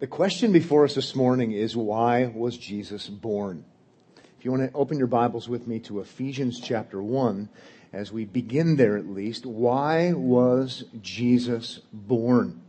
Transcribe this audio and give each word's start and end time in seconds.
The 0.00 0.06
question 0.06 0.50
before 0.50 0.84
us 0.86 0.94
this 0.94 1.14
morning 1.14 1.52
is 1.52 1.76
why 1.76 2.32
was 2.34 2.56
Jesus 2.56 3.06
born? 3.06 3.66
If 4.38 4.46
you 4.46 4.50
want 4.50 4.62
to 4.62 4.74
open 4.74 4.96
your 4.96 5.06
Bibles 5.06 5.46
with 5.46 5.66
me 5.66 5.78
to 5.80 6.00
Ephesians 6.00 6.58
chapter 6.58 7.02
1, 7.02 7.50
as 7.92 8.10
we 8.10 8.24
begin 8.24 8.76
there 8.76 8.96
at 8.96 9.10
least, 9.10 9.44
why 9.44 10.14
was 10.14 10.84
Jesus 11.02 11.80
born? 11.92 12.62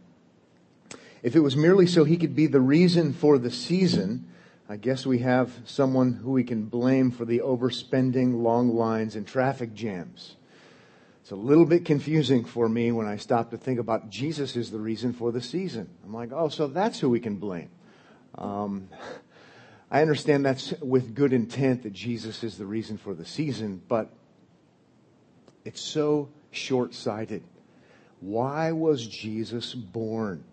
If 1.24 1.38
it 1.38 1.40
was 1.40 1.56
merely 1.56 1.88
so 1.88 2.04
he 2.04 2.18
could 2.18 2.36
be 2.36 2.48
the 2.48 2.60
reason 2.60 3.14
for 3.14 3.38
the 3.38 3.50
season, 3.50 4.28
I 4.68 4.76
guess 4.76 5.06
we 5.06 5.20
have 5.20 5.54
someone 5.64 6.12
who 6.12 6.32
we 6.32 6.44
can 6.44 6.66
blame 6.66 7.12
for 7.12 7.24
the 7.24 7.40
overspending, 7.40 8.44
long 8.44 8.76
lines, 8.76 9.16
and 9.16 9.26
traffic 9.26 9.74
jams. 9.74 10.36
It's 11.22 11.32
a 11.32 11.36
little 11.36 11.66
bit 11.66 11.86
confusing 11.86 12.46
for 12.46 12.68
me 12.68 12.92
when 12.92 13.06
I 13.06 13.18
stop 13.18 13.52
to 13.52 13.58
think 13.58 13.80
about 13.80 14.10
Jesus 14.10 14.56
is 14.56 14.72
the 14.72 14.80
reason 14.80 15.14
for 15.14 15.32
the 15.32 15.42
season. 15.42 15.88
I'm 16.04 16.14
like, 16.14 16.32
oh, 16.34 16.50
so 16.50 16.68
that's 16.68 17.00
who 17.00 17.10
we 17.10 17.20
can 17.20 17.36
blame. 17.36 17.70
Um, 18.36 18.90
I 19.92 20.02
understand 20.02 20.46
that's 20.46 20.74
with 20.82 21.14
good 21.14 21.32
intent 21.32 21.84
that 21.84 21.94
Jesus 21.94 22.44
is 22.44 22.58
the 22.58 22.66
reason 22.66 22.98
for 22.98 23.14
the 23.14 23.26
season, 23.26 23.82
but 23.88 24.10
it's 25.64 25.82
so 25.82 26.30
short 26.50 26.96
sighted. 26.96 27.44
Why 28.20 28.72
was 28.72 29.06
Jesus 29.06 29.76
born? 29.76 30.44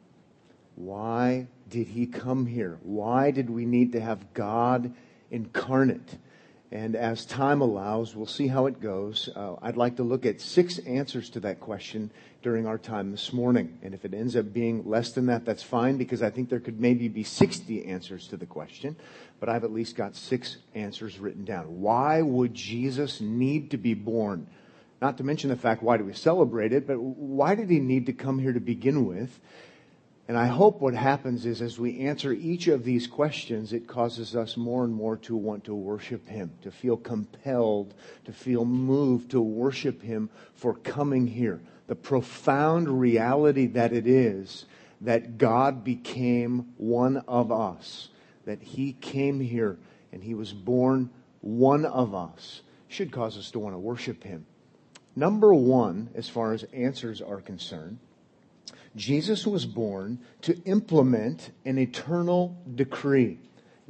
Why 0.74 1.46
did 1.70 1.88
he 1.88 2.06
come 2.06 2.46
here? 2.46 2.78
Why 2.82 3.30
did 3.30 3.48
we 3.48 3.64
need 3.64 3.92
to 3.92 4.00
have 4.00 4.34
God 4.34 4.92
incarnate? 5.30 6.18
And 6.70 6.96
as 6.96 7.24
time 7.24 7.62
allows, 7.62 8.14
we'll 8.14 8.26
see 8.26 8.46
how 8.46 8.66
it 8.66 8.80
goes. 8.80 9.30
Uh, 9.34 9.56
I'd 9.62 9.78
like 9.78 9.96
to 9.96 10.02
look 10.02 10.26
at 10.26 10.40
six 10.40 10.78
answers 10.80 11.30
to 11.30 11.40
that 11.40 11.60
question 11.60 12.10
during 12.42 12.66
our 12.66 12.76
time 12.76 13.10
this 13.10 13.32
morning. 13.32 13.78
And 13.82 13.94
if 13.94 14.04
it 14.04 14.12
ends 14.12 14.36
up 14.36 14.52
being 14.52 14.86
less 14.86 15.12
than 15.12 15.26
that, 15.26 15.46
that's 15.46 15.62
fine 15.62 15.96
because 15.96 16.22
I 16.22 16.28
think 16.28 16.50
there 16.50 16.60
could 16.60 16.78
maybe 16.78 17.08
be 17.08 17.24
60 17.24 17.86
answers 17.86 18.28
to 18.28 18.36
the 18.36 18.44
question. 18.44 18.96
But 19.40 19.48
I've 19.48 19.64
at 19.64 19.72
least 19.72 19.96
got 19.96 20.14
six 20.14 20.58
answers 20.74 21.18
written 21.18 21.44
down. 21.44 21.80
Why 21.80 22.20
would 22.20 22.52
Jesus 22.52 23.20
need 23.20 23.70
to 23.70 23.78
be 23.78 23.94
born? 23.94 24.46
Not 25.00 25.16
to 25.18 25.24
mention 25.24 25.48
the 25.48 25.56
fact, 25.56 25.82
why 25.82 25.96
do 25.96 26.04
we 26.04 26.12
celebrate 26.12 26.72
it? 26.72 26.86
But 26.86 27.00
why 27.00 27.54
did 27.54 27.70
he 27.70 27.80
need 27.80 28.06
to 28.06 28.12
come 28.12 28.38
here 28.38 28.52
to 28.52 28.60
begin 28.60 29.06
with? 29.06 29.40
And 30.28 30.36
I 30.36 30.46
hope 30.46 30.82
what 30.82 30.92
happens 30.92 31.46
is 31.46 31.62
as 31.62 31.78
we 31.78 32.00
answer 32.00 32.34
each 32.34 32.68
of 32.68 32.84
these 32.84 33.06
questions, 33.06 33.72
it 33.72 33.86
causes 33.86 34.36
us 34.36 34.58
more 34.58 34.84
and 34.84 34.94
more 34.94 35.16
to 35.18 35.34
want 35.34 35.64
to 35.64 35.74
worship 35.74 36.28
Him, 36.28 36.52
to 36.60 36.70
feel 36.70 36.98
compelled, 36.98 37.94
to 38.26 38.32
feel 38.34 38.66
moved 38.66 39.30
to 39.30 39.40
worship 39.40 40.02
Him 40.02 40.28
for 40.52 40.74
coming 40.74 41.26
here. 41.26 41.62
The 41.86 41.94
profound 41.94 43.00
reality 43.00 43.68
that 43.68 43.94
it 43.94 44.06
is 44.06 44.66
that 45.00 45.38
God 45.38 45.82
became 45.82 46.74
one 46.76 47.16
of 47.26 47.50
us, 47.50 48.10
that 48.44 48.60
He 48.60 48.92
came 48.92 49.40
here 49.40 49.78
and 50.12 50.22
He 50.22 50.34
was 50.34 50.52
born 50.52 51.08
one 51.40 51.86
of 51.86 52.14
us, 52.14 52.60
should 52.88 53.12
cause 53.12 53.38
us 53.38 53.50
to 53.52 53.58
want 53.58 53.74
to 53.74 53.78
worship 53.78 54.22
Him. 54.24 54.44
Number 55.16 55.54
one, 55.54 56.10
as 56.14 56.28
far 56.28 56.52
as 56.52 56.64
answers 56.64 57.22
are 57.22 57.40
concerned, 57.40 57.98
Jesus 58.96 59.46
was 59.46 59.66
born 59.66 60.18
to 60.42 60.60
implement 60.64 61.50
an 61.64 61.78
eternal 61.78 62.56
decree. 62.74 63.38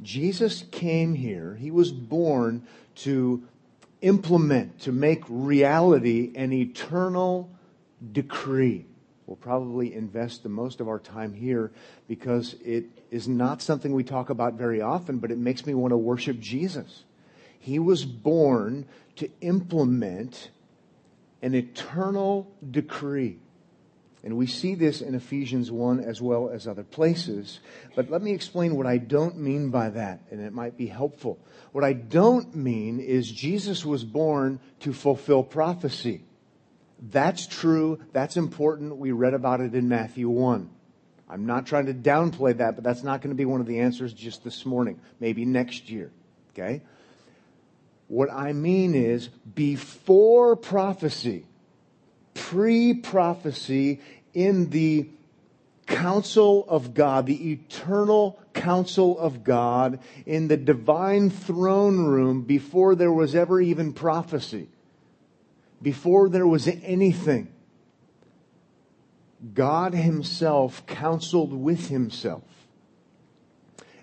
Jesus 0.01 0.63
came 0.71 1.13
here, 1.13 1.55
he 1.59 1.71
was 1.71 1.91
born 1.91 2.65
to 2.95 3.43
implement, 4.01 4.79
to 4.81 4.91
make 4.91 5.23
reality 5.27 6.31
an 6.35 6.53
eternal 6.53 7.49
decree. 8.11 8.85
We'll 9.27 9.35
probably 9.35 9.93
invest 9.93 10.41
the 10.41 10.49
most 10.49 10.79
of 10.79 10.87
our 10.87 10.99
time 10.99 11.33
here 11.33 11.71
because 12.07 12.55
it 12.65 12.85
is 13.11 13.27
not 13.27 13.61
something 13.61 13.93
we 13.93 14.03
talk 14.03 14.29
about 14.29 14.53
very 14.53 14.81
often, 14.81 15.19
but 15.19 15.31
it 15.31 15.37
makes 15.37 15.65
me 15.65 15.73
want 15.73 15.91
to 15.91 15.97
worship 15.97 16.39
Jesus. 16.39 17.03
He 17.59 17.77
was 17.77 18.05
born 18.05 18.85
to 19.17 19.29
implement 19.41 20.49
an 21.41 21.53
eternal 21.53 22.51
decree. 22.71 23.37
And 24.23 24.35
we 24.35 24.47
see 24.47 24.75
this 24.75 25.01
in 25.01 25.15
Ephesians 25.15 25.71
1 25.71 26.01
as 26.01 26.21
well 26.21 26.49
as 26.49 26.67
other 26.67 26.83
places. 26.83 27.59
But 27.95 28.09
let 28.09 28.21
me 28.21 28.33
explain 28.33 28.75
what 28.75 28.85
I 28.85 28.97
don't 28.97 29.37
mean 29.37 29.69
by 29.69 29.89
that, 29.91 30.21
and 30.29 30.41
it 30.41 30.51
might 30.51 30.75
be 30.77 30.87
helpful. 30.87 31.39
What 31.71 31.85
I 31.85 31.93
don't 31.93 32.53
mean 32.53 32.99
is 32.99 33.31
Jesus 33.31 33.85
was 33.85 34.03
born 34.03 34.59
to 34.81 34.91
fulfill 34.91 35.43
prophecy. 35.43 36.23
That's 37.01 37.47
true. 37.47 37.99
That's 38.11 38.35
important. 38.35 38.97
We 38.97 39.11
read 39.13 39.33
about 39.33 39.61
it 39.61 39.73
in 39.73 39.87
Matthew 39.87 40.27
1. 40.27 40.69
I'm 41.29 41.45
not 41.45 41.67
trying 41.67 41.85
to 41.85 41.93
downplay 41.93 42.57
that, 42.57 42.75
but 42.75 42.83
that's 42.83 43.03
not 43.03 43.21
going 43.21 43.29
to 43.29 43.37
be 43.37 43.45
one 43.45 43.61
of 43.61 43.67
the 43.67 43.79
answers 43.79 44.11
just 44.13 44.43
this 44.43 44.65
morning. 44.65 44.99
Maybe 45.19 45.45
next 45.45 45.89
year. 45.89 46.11
Okay? 46.51 46.81
What 48.07 48.31
I 48.31 48.53
mean 48.53 48.95
is 48.95 49.27
before 49.27 50.55
prophecy, 50.55 51.45
pre 52.39 52.93
prophecy 52.93 53.99
in 54.33 54.69
the 54.69 55.09
counsel 55.85 56.65
of 56.69 56.93
God, 56.93 57.25
the 57.25 57.51
eternal 57.51 58.39
counsel 58.53 59.19
of 59.19 59.43
God, 59.43 59.99
in 60.25 60.47
the 60.47 60.57
divine 60.57 61.29
throne 61.29 62.05
room 62.05 62.43
before 62.43 62.95
there 62.95 63.11
was 63.11 63.35
ever 63.35 63.59
even 63.59 63.93
prophecy, 63.93 64.69
before 65.81 66.29
there 66.29 66.47
was 66.47 66.67
anything. 66.67 67.51
God 69.53 69.93
Himself 69.93 70.85
counseled 70.85 71.53
with 71.53 71.89
Himself 71.89 72.43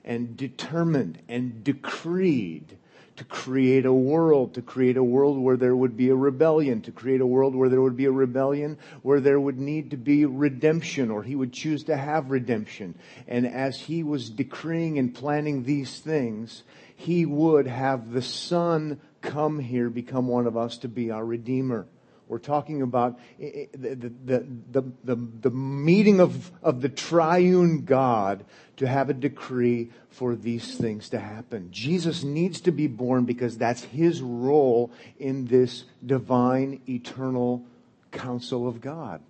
and 0.04 0.36
determined 0.36 1.20
and 1.28 1.64
decreed 1.64 2.76
to 3.16 3.24
create 3.24 3.86
a 3.86 3.92
world, 3.92 4.54
to 4.54 4.62
create 4.62 4.96
a 4.96 5.04
world 5.04 5.38
where 5.38 5.56
there 5.56 5.74
would 5.74 5.96
be 5.96 6.10
a 6.10 6.14
rebellion, 6.14 6.82
to 6.82 6.92
create 6.92 7.20
a 7.20 7.26
world 7.26 7.54
where 7.54 7.68
there 7.68 7.80
would 7.80 7.96
be 7.96 8.04
a 8.04 8.10
rebellion, 8.10 8.78
where 9.02 9.20
there 9.20 9.40
would 9.40 9.58
need 9.58 9.90
to 9.90 9.96
be 9.96 10.24
redemption, 10.24 11.10
or 11.10 11.22
he 11.22 11.34
would 11.34 11.52
choose 11.52 11.84
to 11.84 11.96
have 11.96 12.30
redemption. 12.30 12.94
And 13.26 13.46
as 13.46 13.80
he 13.80 14.02
was 14.02 14.30
decreeing 14.30 14.98
and 14.98 15.14
planning 15.14 15.64
these 15.64 15.98
things, 15.98 16.62
he 16.94 17.26
would 17.26 17.66
have 17.66 18.12
the 18.12 18.22
Son 18.22 19.00
come 19.20 19.58
here, 19.58 19.90
become 19.90 20.28
one 20.28 20.46
of 20.46 20.56
us 20.56 20.78
to 20.78 20.88
be 20.88 21.10
our 21.10 21.24
Redeemer. 21.24 21.86
We're 22.28 22.38
talking 22.38 22.82
about 22.82 23.18
the, 23.38 23.68
the, 23.72 24.44
the, 24.72 24.84
the, 25.04 25.14
the 25.42 25.50
meeting 25.50 26.20
of, 26.20 26.50
of 26.60 26.80
the 26.80 26.88
triune 26.88 27.84
God 27.84 28.44
to 28.78 28.86
have 28.88 29.08
a 29.08 29.14
decree 29.14 29.90
for 30.10 30.34
these 30.34 30.76
things 30.76 31.08
to 31.10 31.20
happen. 31.20 31.68
Jesus 31.70 32.24
needs 32.24 32.60
to 32.62 32.72
be 32.72 32.88
born 32.88 33.26
because 33.26 33.56
that's 33.56 33.84
his 33.84 34.20
role 34.20 34.90
in 35.18 35.46
this 35.46 35.84
divine, 36.04 36.80
eternal 36.88 37.64
counsel 38.10 38.66
of 38.66 38.80
God. 38.80 39.20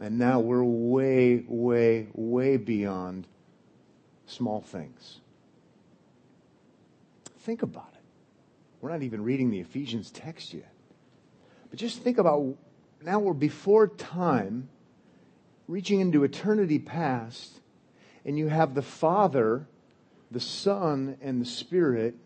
And 0.00 0.18
now 0.18 0.40
we're 0.40 0.62
way, 0.62 1.44
way, 1.48 2.08
way 2.12 2.58
beyond 2.58 3.26
small 4.26 4.60
things. 4.60 5.20
Think 7.40 7.62
about 7.62 7.90
it. 7.94 8.02
We're 8.80 8.90
not 8.90 9.02
even 9.02 9.24
reading 9.24 9.50
the 9.50 9.60
Ephesians 9.60 10.10
text 10.10 10.52
yet. 10.52 10.70
But 11.70 11.78
just 11.78 12.02
think 12.02 12.18
about 12.18 12.56
now 13.02 13.18
we're 13.18 13.32
before 13.32 13.88
time, 13.88 14.68
reaching 15.66 16.00
into 16.00 16.24
eternity 16.24 16.78
past, 16.78 17.60
and 18.24 18.38
you 18.38 18.48
have 18.48 18.74
the 18.74 18.82
Father, 18.82 19.66
the 20.30 20.40
Son, 20.40 21.16
and 21.20 21.40
the 21.40 21.46
Spirit 21.46 22.16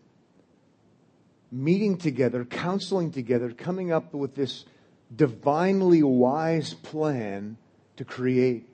meeting 1.51 1.97
together, 1.97 2.43
counseling 2.43 3.11
together, 3.11 3.51
coming 3.51 3.91
up 3.91 4.13
with 4.13 4.33
this 4.33 4.65
divinely 5.15 6.01
wise 6.01 6.73
plan 6.73 7.57
to 7.95 8.03
create, 8.03 8.67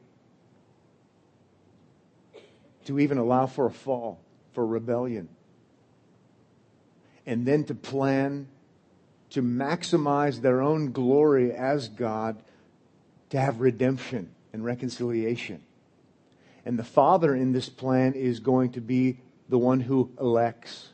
to 2.85 2.99
even 2.99 3.17
allow 3.17 3.45
for 3.45 3.65
a 3.65 3.71
fall, 3.71 4.21
for 4.53 4.65
rebellion, 4.65 5.27
and 7.25 7.45
then 7.45 7.65
to 7.65 7.75
plan 7.75 8.47
to 9.31 9.43
maximize 9.43 10.41
their 10.41 10.61
own 10.61 10.91
glory 10.91 11.51
as 11.51 11.87
God, 11.87 12.41
to 13.29 13.39
have 13.39 13.61
redemption 13.61 14.31
and 14.53 14.65
reconciliation. 14.65 15.61
And 16.65 16.77
the 16.77 16.83
Father 16.83 17.35
in 17.35 17.51
this 17.51 17.69
plan 17.69 18.13
is 18.13 18.39
going 18.39 18.71
to 18.71 18.81
be 18.81 19.19
the 19.47 19.57
one 19.57 19.79
who 19.79 20.11
elects. 20.19 20.89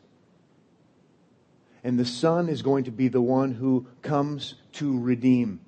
And 1.83 1.97
the 1.97 2.05
Son 2.05 2.49
is 2.49 2.61
going 2.61 2.85
to 2.85 2.91
be 2.91 3.07
the 3.07 3.21
one 3.21 3.53
who 3.53 3.87
comes 4.01 4.55
to 4.73 4.99
redeem. 4.99 5.61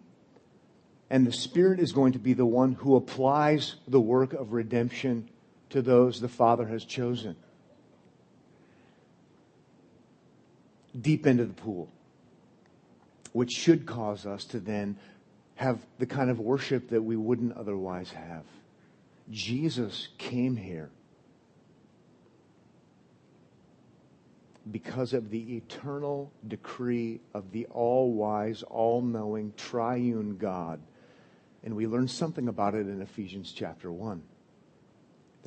And 1.10 1.26
the 1.26 1.32
Spirit 1.32 1.80
is 1.80 1.94
going 1.94 2.14
to 2.14 2.20
be 2.20 2.34
the 2.34 2.46
one 2.46 2.74
who 2.74 2.96
applies 2.96 3.76
the 3.88 4.02
work 4.02 4.34
of 4.34 4.52
redemption 4.52 5.30
to 5.70 5.82
those 5.82 6.20
the 6.20 6.28
Father 6.28 6.68
has 6.68 6.84
chosen. 6.84 7.36
Deep 11.00 11.28
into 11.28 11.46
the 11.46 11.54
pool 11.54 11.90
which 13.38 13.52
should 13.52 13.86
cause 13.86 14.26
us 14.26 14.46
to 14.46 14.60
then 14.60 14.98
have 15.54 15.80
the 16.00 16.08
kind 16.08 16.32
of 16.32 16.40
worship 16.40 16.90
that 16.90 17.04
we 17.04 17.16
wouldn't 17.16 17.56
otherwise 17.56 18.10
have. 18.10 18.44
Jesus 19.30 20.08
came 20.18 20.56
here 20.56 20.90
because 24.72 25.14
of 25.14 25.30
the 25.30 25.56
eternal 25.56 26.32
decree 26.48 27.20
of 27.36 27.52
the 27.52 27.68
all 27.68 28.12
wise, 28.12 28.64
all 28.64 29.04
knowing, 29.04 29.54
triune 29.56 30.38
God. 30.38 30.80
And 31.64 31.76
we 31.76 31.86
learn 31.86 32.08
something 32.08 32.48
about 32.48 32.74
it 32.74 32.88
in 32.88 33.04
Ephesians 33.04 33.54
chapter 33.56 33.92
1. 33.92 34.20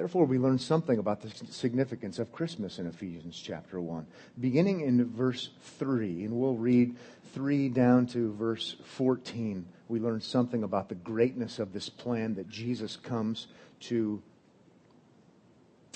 Therefore, 0.01 0.25
we 0.25 0.39
learn 0.39 0.59
something 0.59 0.99
about 0.99 1.21
the 1.21 1.31
significance 1.51 2.19
of 2.19 2.33
Christmas 2.33 2.79
in 2.79 2.87
Ephesians 2.87 3.39
chapter 3.39 3.79
1, 3.83 4.07
beginning 4.41 4.81
in 4.81 5.13
verse 5.13 5.51
3, 5.77 6.25
and 6.25 6.33
we'll 6.33 6.55
read 6.55 6.97
3 7.35 7.69
down 7.69 8.07
to 8.07 8.33
verse 8.33 8.77
14. 8.83 9.67
We 9.89 10.01
learn 10.01 10.23
something 10.23 10.63
about 10.63 10.89
the 10.89 10.95
greatness 10.95 11.59
of 11.59 11.75
this 11.75 11.91
plan 11.91 12.37
that 12.37 12.49
Jesus 12.49 12.97
comes 12.97 13.49
to 13.81 14.23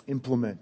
implement 0.06 0.60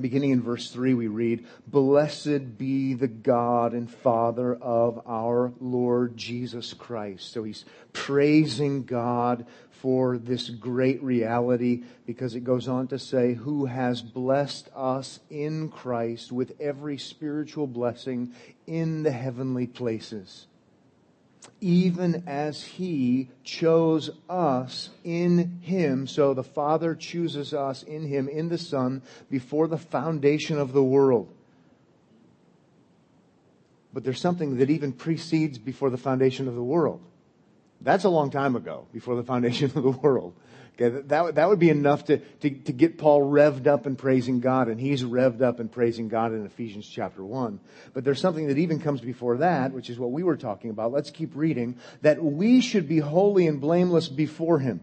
Beginning 0.00 0.30
in 0.30 0.42
verse 0.42 0.70
3, 0.72 0.94
we 0.94 1.06
read, 1.06 1.46
Blessed 1.68 2.58
be 2.58 2.94
the 2.94 3.06
God 3.06 3.74
and 3.74 3.88
Father 3.88 4.52
of 4.56 5.00
our 5.06 5.52
Lord 5.60 6.16
Jesus 6.16 6.74
Christ. 6.74 7.32
So 7.32 7.44
he's 7.44 7.64
praising 7.92 8.82
God 8.82 9.46
for 9.84 10.16
this 10.16 10.48
great 10.48 11.02
reality 11.02 11.82
because 12.06 12.34
it 12.34 12.40
goes 12.40 12.68
on 12.68 12.88
to 12.88 12.98
say, 12.98 13.34
Who 13.34 13.66
has 13.66 14.00
blessed 14.00 14.70
us 14.74 15.20
in 15.28 15.68
Christ 15.68 16.32
with 16.32 16.58
every 16.58 16.96
spiritual 16.96 17.66
blessing 17.66 18.32
in 18.66 19.02
the 19.02 19.10
heavenly 19.10 19.66
places 19.66 20.46
even 21.60 22.24
as 22.26 22.64
he 22.64 23.28
chose 23.42 24.10
us 24.30 24.88
in 25.04 25.60
him. 25.60 26.06
So 26.06 26.32
the 26.32 26.42
Father 26.42 26.94
chooses 26.94 27.52
us 27.52 27.82
in 27.82 28.06
him, 28.06 28.28
in 28.28 28.48
the 28.48 28.58
Son, 28.58 29.02
before 29.30 29.68
the 29.68 29.78
foundation 29.78 30.58
of 30.58 30.72
the 30.72 30.82
world. 30.82 31.28
But 33.92 34.04
there's 34.04 34.20
something 34.20 34.56
that 34.56 34.70
even 34.70 34.92
precedes 34.92 35.58
before 35.58 35.90
the 35.90 35.98
foundation 35.98 36.48
of 36.48 36.54
the 36.54 36.62
world. 36.62 37.00
That's 37.80 38.04
a 38.04 38.08
long 38.08 38.30
time 38.30 38.56
ago, 38.56 38.86
before 38.92 39.16
the 39.16 39.22
foundation 39.22 39.66
of 39.66 39.74
the 39.74 39.90
world. 40.02 40.34
Okay, 40.74 41.02
that, 41.06 41.36
that 41.36 41.48
would 41.48 41.60
be 41.60 41.70
enough 41.70 42.06
to, 42.06 42.18
to, 42.18 42.50
to 42.50 42.72
get 42.72 42.98
Paul 42.98 43.20
revved 43.20 43.68
up 43.68 43.86
and 43.86 43.96
praising 43.96 44.40
God, 44.40 44.66
and 44.66 44.80
he's 44.80 45.04
revved 45.04 45.40
up 45.40 45.60
and 45.60 45.70
praising 45.70 46.08
God 46.08 46.32
in 46.32 46.44
Ephesians 46.44 46.88
chapter 46.88 47.24
1. 47.24 47.60
But 47.92 48.02
there's 48.02 48.20
something 48.20 48.48
that 48.48 48.58
even 48.58 48.80
comes 48.80 49.00
before 49.00 49.36
that, 49.36 49.72
which 49.72 49.88
is 49.88 50.00
what 50.00 50.10
we 50.10 50.24
were 50.24 50.36
talking 50.36 50.70
about. 50.70 50.90
Let's 50.90 51.10
keep 51.10 51.36
reading. 51.36 51.76
That 52.02 52.22
we 52.22 52.60
should 52.60 52.88
be 52.88 52.98
holy 52.98 53.46
and 53.46 53.60
blameless 53.60 54.08
before 54.08 54.58
him. 54.58 54.80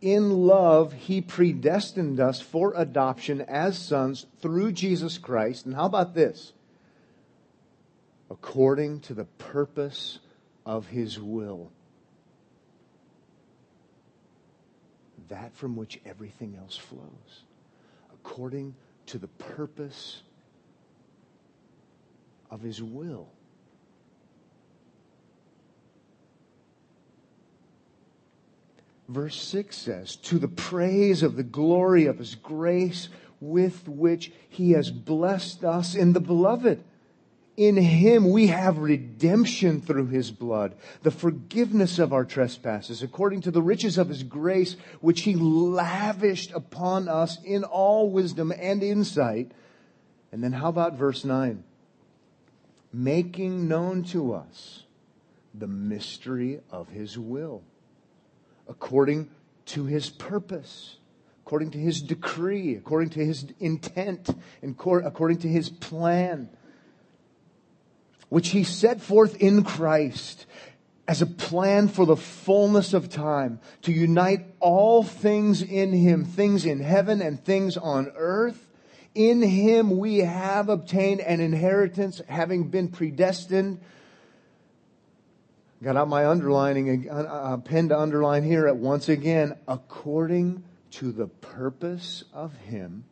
In 0.00 0.46
love, 0.46 0.94
he 0.94 1.20
predestined 1.20 2.18
us 2.18 2.40
for 2.40 2.72
adoption 2.74 3.42
as 3.42 3.78
sons 3.78 4.24
through 4.40 4.72
Jesus 4.72 5.18
Christ. 5.18 5.66
And 5.66 5.74
how 5.74 5.84
about 5.84 6.14
this? 6.14 6.54
According 8.30 9.00
to 9.00 9.12
the 9.12 9.26
purpose 9.26 10.20
of 10.70 10.86
his 10.86 11.18
will 11.18 11.72
that 15.30 15.56
from 15.56 15.76
which 15.76 16.00
everything 16.04 16.56
else 16.56 16.76
flows, 16.76 17.44
according 18.12 18.74
to 19.06 19.18
the 19.18 19.28
purpose 19.28 20.22
of 22.50 22.60
His 22.60 22.82
will. 22.82 23.28
Verse 29.08 29.40
6 29.40 29.76
says, 29.76 30.16
To 30.16 30.38
the 30.38 30.48
praise 30.48 31.22
of 31.22 31.36
the 31.36 31.42
glory 31.42 32.06
of 32.06 32.18
His 32.18 32.34
grace 32.34 33.08
with 33.40 33.88
which 33.88 34.32
He 34.48 34.72
has 34.72 34.90
blessed 34.90 35.64
us 35.64 35.94
in 35.94 36.12
the 36.12 36.20
beloved. 36.20 36.82
In 37.60 37.76
him 37.76 38.30
we 38.30 38.46
have 38.46 38.78
redemption 38.78 39.82
through 39.82 40.06
his 40.06 40.30
blood, 40.30 40.74
the 41.02 41.10
forgiveness 41.10 41.98
of 41.98 42.10
our 42.10 42.24
trespasses, 42.24 43.02
according 43.02 43.42
to 43.42 43.50
the 43.50 43.60
riches 43.60 43.98
of 43.98 44.08
his 44.08 44.22
grace, 44.22 44.76
which 45.02 45.20
he 45.20 45.34
lavished 45.34 46.52
upon 46.52 47.06
us 47.06 47.36
in 47.44 47.64
all 47.64 48.08
wisdom 48.08 48.50
and 48.50 48.82
insight. 48.82 49.52
And 50.32 50.42
then 50.42 50.52
how 50.52 50.70
about 50.70 50.94
verse 50.94 51.22
9? 51.22 51.62
Making 52.94 53.68
known 53.68 54.04
to 54.04 54.32
us 54.32 54.84
the 55.52 55.68
mystery 55.68 56.60
of 56.70 56.88
his 56.88 57.18
will, 57.18 57.62
according 58.70 59.28
to 59.66 59.84
his 59.84 60.08
purpose, 60.08 60.96
according 61.44 61.72
to 61.72 61.78
his 61.78 62.00
decree, 62.00 62.74
according 62.76 63.10
to 63.10 63.22
his 63.22 63.44
intent, 63.60 64.30
and 64.62 64.74
according 64.80 65.40
to 65.40 65.48
his 65.48 65.68
plan 65.68 66.48
which 68.30 68.48
he 68.48 68.64
set 68.64 69.02
forth 69.02 69.36
in 69.36 69.62
Christ 69.62 70.46
as 71.06 71.20
a 71.20 71.26
plan 71.26 71.88
for 71.88 72.06
the 72.06 72.16
fullness 72.16 72.94
of 72.94 73.10
time 73.10 73.60
to 73.82 73.92
unite 73.92 74.46
all 74.60 75.02
things 75.02 75.60
in 75.60 75.92
him, 75.92 76.24
things 76.24 76.64
in 76.64 76.80
heaven 76.80 77.20
and 77.20 77.44
things 77.44 77.76
on 77.76 78.10
earth. 78.16 78.68
In 79.14 79.42
him 79.42 79.98
we 79.98 80.18
have 80.18 80.68
obtained 80.68 81.20
an 81.20 81.40
inheritance, 81.40 82.22
having 82.28 82.68
been 82.68 82.88
predestined. 82.88 83.80
Got 85.82 85.96
out 85.96 86.08
my 86.08 86.26
underlining, 86.26 87.08
a, 87.08 87.24
a 87.54 87.58
pen 87.58 87.88
to 87.88 87.98
underline 87.98 88.44
here 88.44 88.68
at 88.68 88.76
once 88.76 89.08
again, 89.08 89.56
according 89.66 90.62
to 90.92 91.10
the 91.10 91.26
purpose 91.26 92.22
of 92.32 92.54
him 92.58 93.04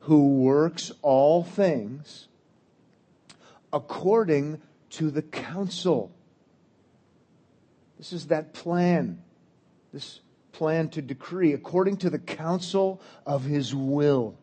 who 0.00 0.38
works 0.38 0.90
all 1.02 1.44
things 1.44 2.28
according 3.74 4.62
to 4.88 5.10
the 5.10 5.20
counsel. 5.20 6.14
This 7.98 8.12
is 8.12 8.28
that 8.28 8.54
plan, 8.54 9.20
this 9.92 10.20
plan 10.52 10.88
to 10.90 11.02
decree 11.02 11.52
according 11.52 11.98
to 11.98 12.10
the 12.10 12.18
counsel 12.18 13.02
of 13.26 13.44
his 13.44 13.74
will. 13.74 14.38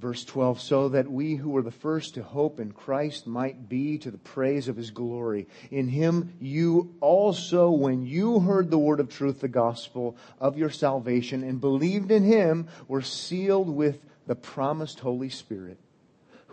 Verse 0.00 0.24
12, 0.24 0.60
so 0.60 0.88
that 0.90 1.10
we 1.10 1.34
who 1.34 1.50
were 1.50 1.62
the 1.62 1.70
first 1.70 2.14
to 2.14 2.22
hope 2.22 2.58
in 2.58 2.72
Christ 2.72 3.26
might 3.26 3.68
be 3.68 3.98
to 3.98 4.10
the 4.10 4.18
praise 4.18 4.68
of 4.68 4.76
his 4.76 4.90
glory. 4.90 5.46
In 5.70 5.88
him 5.88 6.34
you 6.40 6.94
also, 7.00 7.70
when 7.70 8.04
you 8.04 8.40
heard 8.40 8.70
the 8.70 8.78
word 8.78 9.00
of 9.00 9.08
truth, 9.08 9.40
the 9.40 9.48
gospel 9.48 10.16
of 10.40 10.58
your 10.58 10.70
salvation, 10.70 11.42
and 11.42 11.60
believed 11.60 12.10
in 12.10 12.24
him, 12.24 12.68
were 12.88 13.02
sealed 13.02 13.68
with 13.68 14.00
the 14.26 14.34
promised 14.34 15.00
Holy 15.00 15.28
Spirit 15.28 15.78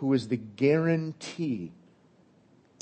who 0.02 0.12
is 0.14 0.26
the 0.26 0.36
guarantee 0.36 1.70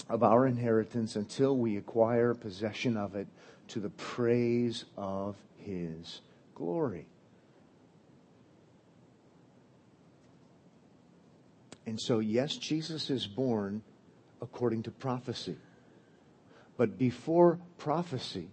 of 0.09 0.23
our 0.23 0.47
inheritance 0.47 1.17
until 1.17 1.55
we 1.55 1.77
acquire 1.77 2.33
possession 2.33 2.97
of 2.97 3.15
it 3.15 3.27
to 3.69 3.79
the 3.79 3.91
praise 3.91 4.87
of 4.97 5.37
his 5.59 6.23
glory. 6.55 7.05
And 11.85 12.01
so, 12.01 12.21
yes, 12.21 12.57
Jesus 12.57 13.11
is 13.11 13.27
born 13.27 13.83
according 14.41 14.85
to 14.85 14.91
prophecy. 14.91 15.59
But 16.79 16.97
before 16.97 17.59
prophecy, 17.77 18.49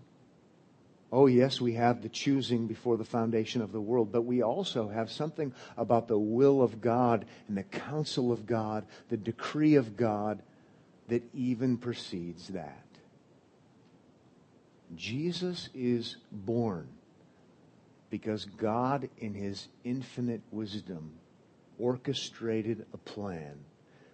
Oh, 1.12 1.28
yes, 1.28 1.62
we 1.62 1.74
have 1.74 2.02
the 2.02 2.10
choosing 2.10 2.68
before 2.68 2.98
the 2.98 3.06
foundation 3.06 3.62
of 3.62 3.72
the 3.72 3.80
world, 3.80 4.12
but 4.12 4.24
we 4.24 4.42
also 4.42 4.90
have 4.90 5.10
something 5.10 5.54
about 5.78 6.08
the 6.10 6.20
will 6.20 6.62
of 6.62 6.82
God 6.82 7.26
and 7.48 7.58
the 7.58 7.64
counsel 7.64 8.32
of 8.32 8.46
God, 8.46 8.86
the 9.10 9.16
decree 9.16 9.76
of 9.76 9.96
God 9.96 10.42
that 11.08 11.24
even 11.34 11.78
precedes 11.78 12.50
that. 12.50 12.84
Jesus 14.96 15.70
is 15.74 16.18
born 16.32 16.88
because 18.10 18.46
God, 18.46 19.10
in 19.18 19.34
his 19.34 19.68
infinite 19.84 20.42
wisdom, 20.52 21.14
orchestrated 21.80 22.86
a 22.94 22.98
plan 22.98 23.58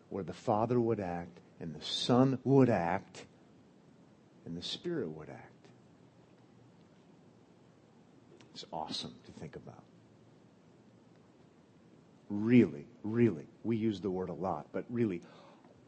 where 0.09 0.23
the 0.23 0.33
Father 0.33 0.79
would 0.79 0.99
act 0.99 1.39
and 1.59 1.73
the 1.73 1.85
Son 1.85 2.37
would 2.43 2.69
act 2.69 3.25
and 4.45 4.55
the 4.55 4.63
Spirit 4.63 5.09
would 5.09 5.29
act. 5.29 5.52
Awesome 8.71 9.13
to 9.25 9.31
think 9.39 9.55
about. 9.55 9.83
Really, 12.29 12.85
really, 13.03 13.45
we 13.63 13.77
use 13.77 14.01
the 14.01 14.09
word 14.09 14.29
a 14.29 14.33
lot, 14.33 14.67
but 14.71 14.85
really 14.89 15.21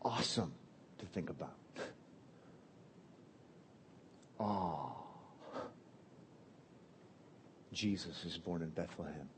awesome 0.04 0.54
to 1.00 1.06
think 1.08 1.30
about. 1.30 1.56
Oh, 4.38 4.92
Jesus 7.72 8.26
is 8.26 8.38
born 8.38 8.62
in 8.62 8.70
Bethlehem. 8.70 9.30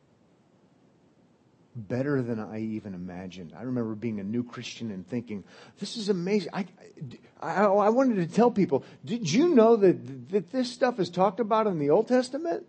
better 1.76 2.22
than 2.24 2.40
I 2.40 2.60
even 2.60 2.94
imagined. 2.96 3.54
I 3.58 3.62
remember 3.64 3.94
being 3.96 4.20
a 4.20 4.24
new 4.24 4.44
Christian 4.44 4.90
and 4.92 5.08
thinking, 5.08 5.44
this 5.80 5.96
is 5.96 6.10
amazing. 6.10 6.50
I, 6.54 6.66
I, 7.40 7.66
I 7.66 7.90
wanted 7.90 8.16
to 8.16 8.36
tell 8.36 8.50
people, 8.50 8.84
did 9.06 9.32
you 9.32 9.50
know 9.54 9.76
that, 9.76 10.30
that 10.30 10.52
this 10.52 10.72
stuff 10.72 11.00
is 11.00 11.10
talked 11.10 11.40
about 11.40 11.68
in 11.68 11.78
the 11.78 11.92
Old 11.92 12.08
Testament? 12.08 12.66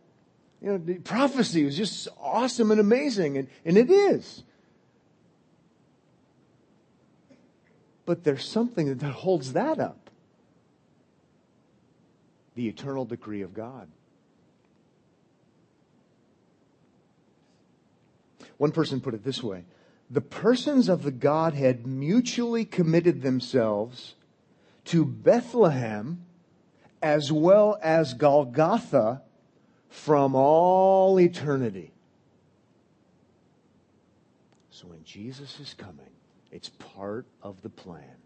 You 0.60 0.72
know, 0.72 0.78
the 0.78 0.94
prophecy 0.94 1.64
was 1.64 1.76
just 1.76 2.08
awesome 2.20 2.70
and 2.70 2.80
amazing, 2.80 3.38
and, 3.38 3.48
and 3.64 3.78
it 3.78 3.90
is. 3.90 4.42
But 8.04 8.24
there's 8.24 8.48
something 8.48 8.96
that 8.96 9.10
holds 9.10 9.52
that 9.52 9.78
up 9.78 10.08
the 12.54 12.66
eternal 12.66 13.04
decree 13.04 13.42
of 13.42 13.54
God. 13.54 13.86
One 18.56 18.72
person 18.72 19.00
put 19.00 19.14
it 19.14 19.22
this 19.22 19.42
way 19.42 19.64
The 20.10 20.20
persons 20.20 20.88
of 20.88 21.04
the 21.04 21.12
Godhead 21.12 21.86
mutually 21.86 22.64
committed 22.64 23.22
themselves 23.22 24.16
to 24.86 25.04
Bethlehem 25.04 26.24
as 27.00 27.30
well 27.30 27.78
as 27.80 28.14
Golgotha 28.14 29.22
from 29.88 30.34
all 30.34 31.18
eternity. 31.18 31.92
So 34.70 34.86
when 34.88 35.02
Jesus 35.04 35.58
is 35.60 35.74
coming, 35.74 36.10
it's 36.50 36.68
part 36.68 37.26
of 37.42 37.62
the 37.62 37.68
plan. 37.68 38.16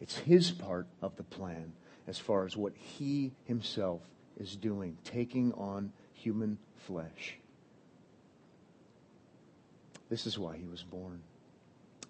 It's 0.00 0.16
his 0.16 0.50
part 0.50 0.86
of 1.00 1.16
the 1.16 1.22
plan 1.22 1.72
as 2.06 2.18
far 2.18 2.44
as 2.44 2.56
what 2.56 2.74
he 2.76 3.32
himself 3.44 4.02
is 4.38 4.56
doing, 4.56 4.96
taking 5.04 5.52
on 5.54 5.92
human 6.12 6.58
flesh. 6.86 7.36
This 10.08 10.26
is 10.26 10.38
why 10.38 10.56
he 10.56 10.66
was 10.66 10.82
born. 10.82 11.22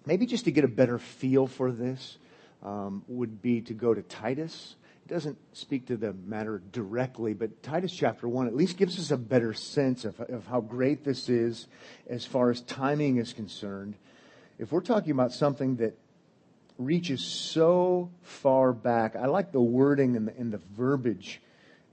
Maybe 0.05 0.25
just 0.25 0.45
to 0.45 0.51
get 0.51 0.63
a 0.63 0.67
better 0.67 0.99
feel 0.99 1.47
for 1.47 1.71
this 1.71 2.17
um, 2.61 3.03
would 3.07 3.41
be 3.41 3.61
to 3.61 3.73
go 3.73 3.93
to 3.93 4.01
Titus. 4.01 4.75
Doesn't 5.07 5.37
speak 5.51 5.87
to 5.87 5.97
the 5.97 6.13
matter 6.13 6.61
directly, 6.71 7.33
but 7.33 7.61
Titus 7.61 7.91
chapter 7.91 8.27
1 8.27 8.47
at 8.47 8.55
least 8.55 8.77
gives 8.77 8.97
us 8.97 9.11
a 9.11 9.17
better 9.17 9.53
sense 9.53 10.05
of, 10.05 10.19
of 10.21 10.47
how 10.47 10.61
great 10.61 11.03
this 11.03 11.27
is 11.27 11.67
as 12.09 12.25
far 12.25 12.49
as 12.49 12.61
timing 12.61 13.17
is 13.17 13.33
concerned. 13.33 13.95
If 14.57 14.71
we're 14.71 14.81
talking 14.81 15.11
about 15.11 15.33
something 15.33 15.75
that 15.77 15.97
reaches 16.77 17.23
so 17.23 18.11
far 18.21 18.71
back, 18.71 19.15
I 19.15 19.25
like 19.25 19.51
the 19.51 19.61
wording 19.61 20.15
and 20.15 20.27
the, 20.27 20.37
and 20.37 20.53
the 20.53 20.61
verbiage, 20.77 21.41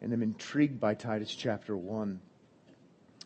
and 0.00 0.12
I'm 0.12 0.22
intrigued 0.22 0.78
by 0.78 0.94
Titus 0.94 1.34
chapter 1.34 1.76
1 1.76 2.20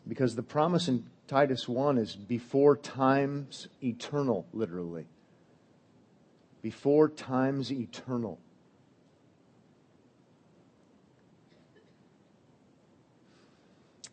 because 0.07 0.35
the 0.35 0.43
promise 0.43 0.87
in 0.87 1.05
Titus 1.27 1.67
1 1.67 1.97
is 1.97 2.15
before 2.15 2.77
times 2.77 3.67
eternal, 3.83 4.45
literally. 4.53 5.05
Before 6.61 7.09
times 7.09 7.71
eternal. 7.71 8.39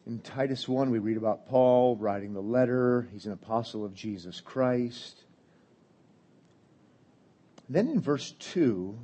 In 0.07 0.19
Titus 0.19 0.69
1, 0.69 0.91
we 0.91 0.99
read 0.99 1.17
about 1.17 1.47
Paul 1.47 1.97
writing 1.97 2.35
the 2.35 2.43
letter. 2.43 3.09
He's 3.13 3.27
an 3.27 3.33
apostle 3.33 3.85
of 3.85 3.95
Jesus 3.95 4.41
Christ. 4.41 5.23
Then 7.69 7.89
in 7.89 8.01
verse 8.01 8.33
2, 8.33 8.99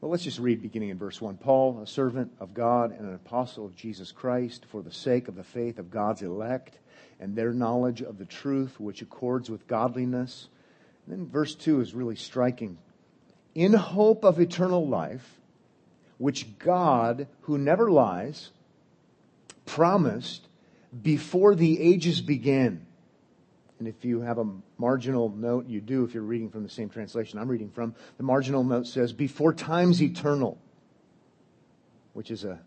well, 0.00 0.10
let's 0.10 0.24
just 0.24 0.38
read 0.38 0.62
beginning 0.62 0.88
in 0.88 0.98
verse 0.98 1.20
1. 1.20 1.36
Paul, 1.36 1.80
a 1.82 1.86
servant 1.86 2.32
of 2.40 2.54
God 2.54 2.90
and 2.90 3.06
an 3.06 3.14
apostle 3.14 3.66
of 3.66 3.76
Jesus 3.76 4.10
Christ, 4.10 4.64
for 4.64 4.82
the 4.82 4.90
sake 4.90 5.28
of 5.28 5.36
the 5.36 5.44
faith 5.44 5.78
of 5.78 5.90
God's 5.90 6.22
elect 6.22 6.78
and 7.20 7.36
their 7.36 7.52
knowledge 7.52 8.00
of 8.00 8.16
the 8.16 8.24
truth, 8.24 8.80
which 8.80 9.02
accords 9.02 9.50
with 9.50 9.68
godliness. 9.68 10.48
And 11.06 11.18
then 11.18 11.28
verse 11.28 11.54
2 11.54 11.82
is 11.82 11.94
really 11.94 12.16
striking. 12.16 12.78
In 13.54 13.74
hope 13.74 14.24
of 14.24 14.40
eternal 14.40 14.88
life, 14.88 15.40
which 16.16 16.58
God, 16.58 17.28
who 17.42 17.58
never 17.58 17.90
lies, 17.90 18.50
promised 19.66 20.48
before 21.02 21.54
the 21.54 21.80
ages 21.80 22.20
began. 22.20 22.86
And 23.78 23.88
if 23.88 24.04
you 24.04 24.20
have 24.20 24.38
a 24.38 24.46
marginal 24.78 25.28
note, 25.28 25.66
you 25.66 25.80
do 25.80 26.04
if 26.04 26.14
you're 26.14 26.22
reading 26.22 26.50
from 26.50 26.62
the 26.62 26.68
same 26.68 26.88
translation 26.88 27.38
I'm 27.38 27.48
reading 27.48 27.70
from. 27.70 27.94
The 28.16 28.22
marginal 28.22 28.62
note 28.62 28.86
says, 28.86 29.12
before 29.12 29.52
times 29.52 30.00
eternal, 30.02 30.58
which 32.12 32.30
is 32.30 32.44
a 32.44 32.60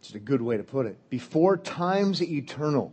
it's 0.00 0.14
a 0.14 0.20
good 0.20 0.42
way 0.42 0.56
to 0.56 0.62
put 0.62 0.86
it. 0.86 0.96
Before 1.10 1.56
times 1.56 2.22
eternal. 2.22 2.92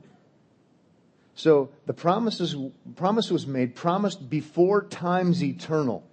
So 1.36 1.70
the 1.86 1.93
promises, 1.93 2.55
promise 2.96 3.29
was 3.29 3.46
made, 3.46 3.75
promised 3.75 4.29
before 4.29 4.84
times 4.86 5.43
eternal. 5.43 6.03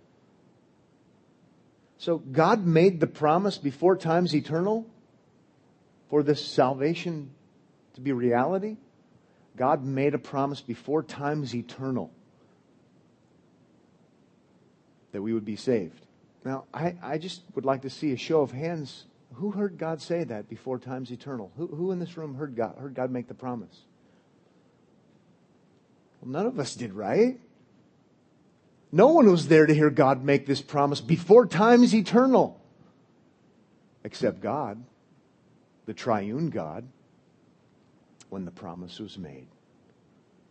So 2.00 2.16
God 2.16 2.66
made 2.66 2.98
the 2.98 3.06
promise 3.06 3.58
before 3.58 3.94
times 3.94 4.34
eternal 4.34 4.86
for 6.08 6.22
this 6.22 6.42
salvation 6.42 7.30
to 7.92 8.00
be 8.00 8.10
reality. 8.12 8.78
God 9.54 9.84
made 9.84 10.14
a 10.14 10.18
promise 10.18 10.62
before 10.62 11.02
times 11.02 11.54
eternal 11.54 12.10
that 15.12 15.20
we 15.20 15.34
would 15.34 15.44
be 15.44 15.56
saved. 15.56 16.06
Now, 16.42 16.64
I, 16.72 16.94
I 17.02 17.18
just 17.18 17.42
would 17.54 17.66
like 17.66 17.82
to 17.82 17.90
see 17.90 18.12
a 18.12 18.16
show 18.16 18.40
of 18.40 18.50
hands. 18.50 19.04
Who 19.34 19.50
heard 19.50 19.76
God 19.76 20.00
say 20.00 20.24
that 20.24 20.48
before 20.48 20.78
times 20.78 21.10
eternal? 21.10 21.52
Who, 21.58 21.66
who 21.66 21.90
in 21.90 21.98
this 21.98 22.16
room 22.16 22.34
heard 22.34 22.56
God, 22.56 22.76
heard 22.78 22.94
God 22.94 23.10
make 23.10 23.28
the 23.28 23.34
promise? 23.34 23.82
Well, 26.22 26.30
none 26.32 26.46
of 26.46 26.58
us 26.58 26.74
did, 26.74 26.94
right? 26.94 27.38
No 28.92 29.08
one 29.08 29.30
was 29.30 29.48
there 29.48 29.66
to 29.66 29.74
hear 29.74 29.90
God 29.90 30.24
make 30.24 30.46
this 30.46 30.60
promise 30.60 31.00
before 31.00 31.46
time 31.46 31.84
is 31.84 31.94
eternal, 31.94 32.60
except 34.04 34.40
God 34.40 34.82
the 35.86 35.94
triune 35.94 36.50
God 36.50 36.86
when 38.28 38.44
the 38.44 38.50
promise 38.50 38.98
was 38.98 39.18
made 39.18 39.46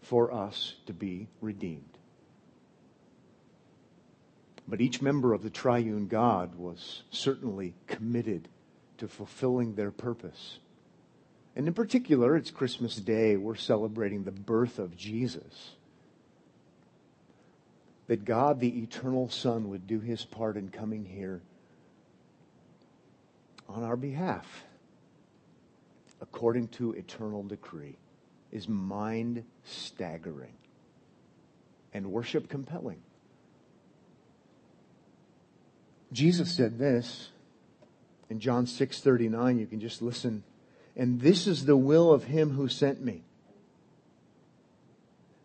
for 0.02 0.34
us 0.34 0.76
to 0.86 0.94
be 0.94 1.28
redeemed. 1.42 1.98
But 4.68 4.82
each 4.82 5.02
member 5.02 5.34
of 5.34 5.44
the 5.44 5.50
triune 5.50 6.08
God 6.08 6.56
was 6.56 7.04
certainly 7.10 7.74
committed 7.88 8.48
to 9.00 9.08
fulfilling 9.08 9.76
their 9.76 9.92
purpose. 9.92 10.60
And 11.56 11.68
in 11.68 11.74
particular, 11.74 12.36
it's 12.36 12.52
Christmas 12.52 12.96
Day. 12.96 13.36
We're 13.36 13.56
celebrating 13.56 14.24
the 14.24 14.32
birth 14.32 14.78
of 14.78 14.96
Jesus. 14.96 15.72
That 18.10 18.26
God, 18.26 18.60
the 18.60 18.82
eternal 18.82 19.30
Son, 19.30 19.70
would 19.70 19.86
do 19.86 20.00
his 20.00 20.26
part 20.26 20.58
in 20.58 20.70
coming 20.70 21.06
here 21.06 21.42
on 23.70 23.84
our 23.84 23.96
behalf 23.96 24.66
according 26.20 26.70
to 26.70 26.94
eternal 26.94 27.44
decree 27.44 27.98
is 28.52 28.68
mind 28.68 29.44
staggering 29.64 30.54
and 31.94 32.12
worship 32.12 32.50
compelling. 32.50 33.00
Jesus 36.12 36.52
said 36.52 36.80
this 36.80 37.30
in 38.28 38.40
John 38.40 38.66
6:39 38.66 39.60
you 39.60 39.68
can 39.68 39.80
just 39.80 40.02
listen. 40.02 40.44
And 40.96 41.22
this 41.22 41.46
is 41.46 41.66
the 41.66 41.78
will 41.78 42.12
of 42.12 42.24
him 42.24 42.50
who 42.50 42.68
sent 42.68 43.06
me 43.06 43.22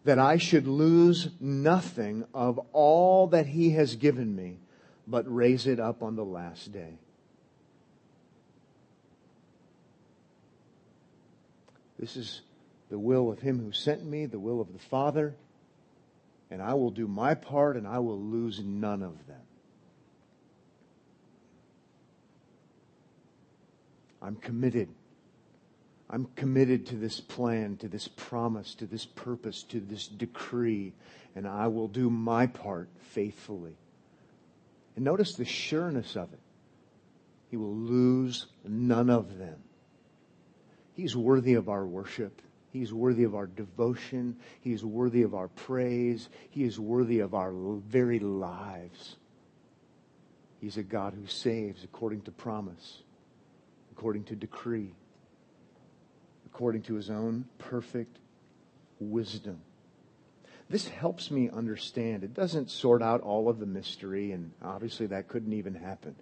that 0.05 0.19
I 0.19 0.37
should 0.37 0.67
lose 0.67 1.29
nothing 1.41 2.25
of 2.35 2.59
all 2.73 3.27
that 3.29 3.47
he 3.47 3.71
has 3.71 3.97
given 3.97 4.35
me 4.37 4.59
but 5.07 5.25
raise 5.33 5.67
it 5.67 5.81
up 5.81 6.03
on 6.03 6.17
the 6.17 6.25
last 6.25 6.73
day 6.73 6.99
This 12.05 12.17
is 12.17 12.43
the 12.91 12.99
will 12.99 13.33
of 13.33 13.41
him 13.41 13.59
who 13.59 13.73
sent 13.73 14.05
me, 14.05 14.27
the 14.27 14.39
will 14.39 14.61
of 14.61 14.71
the 14.75 14.79
Father, 14.79 15.35
and 16.51 16.61
I 16.61 16.75
will 16.75 16.91
do 16.91 17.09
my 17.09 17.35
part 17.35 17.79
and 17.79 17.89
I 17.89 17.99
will 18.01 18.21
lose 18.21 18.61
none 18.63 19.03
of 19.03 19.27
them. 19.27 19.41
I'm 24.21 24.37
committed. 24.37 24.89
I'm 26.11 26.27
committed 26.37 26.87
to 26.87 26.97
this 26.97 27.21
plan, 27.21 27.77
to 27.79 27.89
this 27.89 28.09
promise, 28.09 28.75
to 28.77 28.87
this 28.87 29.07
purpose, 29.07 29.63
to 29.65 29.81
this 29.81 30.07
decree, 30.07 30.93
and 31.35 31.47
I 31.47 31.69
will 31.69 31.89
do 31.89 32.11
my 32.11 32.47
part 32.47 32.89
faithfully. 33.11 33.77
And 34.97 35.05
notice 35.05 35.35
the 35.35 35.45
sureness 35.45 36.15
of 36.15 36.33
it. 36.33 36.41
He 37.51 37.57
will 37.57 37.75
lose 37.75 38.47
none 38.65 39.11
of 39.11 39.39
them. 39.39 39.57
He's 40.95 41.17
worthy 41.17 41.55
of 41.55 41.69
our 41.69 41.85
worship. 41.85 42.43
He's 42.73 42.93
worthy 42.93 43.25
of 43.25 43.35
our 43.35 43.47
devotion. 43.47 44.37
He 44.61 44.73
is 44.73 44.85
worthy 44.85 45.23
of 45.23 45.35
our 45.35 45.49
praise. 45.49 46.29
He 46.51 46.65
is 46.65 46.79
worthy 46.79 47.21
of 47.21 47.35
our 47.35 47.53
very 47.53 48.19
lives. 48.19 49.17
He's 50.61 50.77
a 50.77 50.83
God 50.83 51.15
who 51.15 51.27
saves 51.27 51.85
according 51.85 52.23
to 52.23 52.31
promise, 52.31 53.03
according 53.93 54.25
to 54.25 54.37
decree, 54.37 54.93
according 56.55 56.83
to 56.83 56.95
his 56.95 57.11
own 57.11 57.45
perfect 57.59 58.21
wisdom. 59.01 59.61
This 60.71 60.87
helps 60.87 61.29
me 61.29 61.51
understand. 61.51 62.23
It 62.23 62.33
doesn't 62.33 62.71
sort 62.71 63.03
out 63.03 63.23
all 63.23 63.49
of 63.49 63.59
the 63.59 63.67
mystery, 63.67 64.31
and 64.31 64.53
obviously 64.63 65.07
that 65.07 65.27
couldn't 65.27 65.53
even 65.53 65.75
happen. 65.75 66.15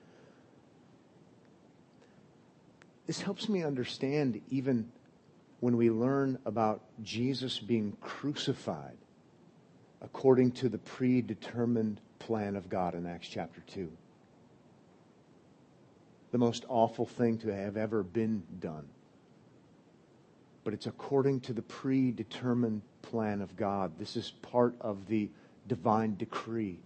This 3.06 3.20
helps 3.20 3.46
me 3.46 3.62
understand 3.62 4.40
even 4.48 4.90
when 5.60 5.76
we 5.76 5.90
learn 5.90 6.38
about 6.46 6.80
Jesus 7.02 7.58
being 7.58 7.94
crucified 8.00 8.96
according 10.00 10.52
to 10.52 10.70
the 10.70 10.78
predetermined 10.78 12.00
plan 12.18 12.56
of 12.56 12.70
God 12.70 12.94
in 12.94 13.06
Acts 13.06 13.28
chapter 13.28 13.62
2. 13.74 13.92
The 16.30 16.38
most 16.38 16.64
awful 16.68 17.04
thing 17.04 17.36
to 17.38 17.54
have 17.54 17.76
ever 17.76 18.02
been 18.02 18.44
done. 18.58 18.88
But 20.64 20.74
it's 20.74 20.86
according 20.86 21.40
to 21.40 21.52
the 21.52 21.62
predetermined 21.62 22.82
plan 23.02 23.40
of 23.40 23.56
God. 23.56 23.98
This 23.98 24.16
is 24.16 24.30
part 24.42 24.74
of 24.80 25.08
the 25.08 25.28
divine 25.66 26.16
decree 26.16 26.78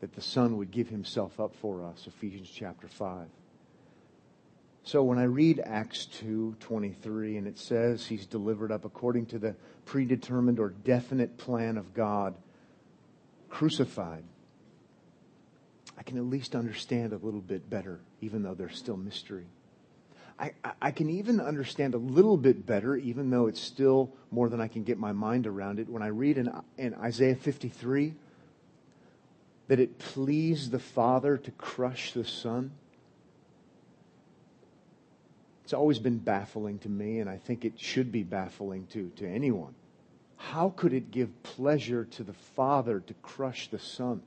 that 0.00 0.14
the 0.14 0.22
Son 0.22 0.56
would 0.56 0.70
give 0.70 0.88
himself 0.88 1.38
up 1.40 1.54
for 1.56 1.84
us, 1.84 2.06
Ephesians 2.06 2.50
chapter 2.50 2.88
5. 2.88 3.28
So 4.82 5.02
when 5.02 5.18
I 5.18 5.24
read 5.24 5.60
Acts 5.60 6.06
2:23 6.06 7.36
and 7.36 7.46
it 7.46 7.58
says 7.58 8.06
he's 8.06 8.26
delivered 8.26 8.72
up 8.72 8.84
according 8.84 9.26
to 9.26 9.38
the 9.38 9.54
predetermined 9.84 10.58
or 10.58 10.70
definite 10.70 11.36
plan 11.36 11.76
of 11.76 11.92
God, 11.92 12.34
crucified, 13.50 14.24
I 15.98 16.02
can 16.02 16.16
at 16.16 16.24
least 16.24 16.56
understand 16.56 17.12
a 17.12 17.18
little 17.18 17.42
bit 17.42 17.68
better, 17.68 18.00
even 18.22 18.42
though 18.42 18.54
there's 18.54 18.78
still 18.78 18.96
mystery. 18.96 19.46
I, 20.40 20.52
I 20.80 20.90
can 20.90 21.10
even 21.10 21.38
understand 21.38 21.94
a 21.94 21.98
little 21.98 22.38
bit 22.38 22.64
better, 22.64 22.96
even 22.96 23.28
though 23.28 23.46
it's 23.46 23.60
still 23.60 24.10
more 24.30 24.48
than 24.48 24.60
I 24.60 24.68
can 24.68 24.84
get 24.84 24.98
my 24.98 25.12
mind 25.12 25.46
around 25.46 25.78
it, 25.78 25.88
when 25.88 26.02
I 26.02 26.06
read 26.06 26.38
in, 26.38 26.50
in 26.78 26.94
Isaiah 26.94 27.34
53 27.34 28.14
that 29.68 29.78
it 29.78 29.98
pleased 29.98 30.70
the 30.70 30.78
Father 30.78 31.36
to 31.36 31.50
crush 31.52 32.12
the 32.12 32.24
Son. 32.24 32.72
It's 35.62 35.74
always 35.74 35.98
been 35.98 36.18
baffling 36.18 36.78
to 36.80 36.88
me, 36.88 37.20
and 37.20 37.28
I 37.28 37.36
think 37.36 37.64
it 37.64 37.78
should 37.78 38.10
be 38.10 38.22
baffling 38.22 38.86
to, 38.92 39.10
to 39.16 39.28
anyone. 39.28 39.74
How 40.38 40.70
could 40.70 40.94
it 40.94 41.10
give 41.10 41.42
pleasure 41.42 42.06
to 42.06 42.24
the 42.24 42.32
Father 42.32 43.00
to 43.00 43.14
crush 43.22 43.68
the 43.68 43.78
Son? 43.78 44.22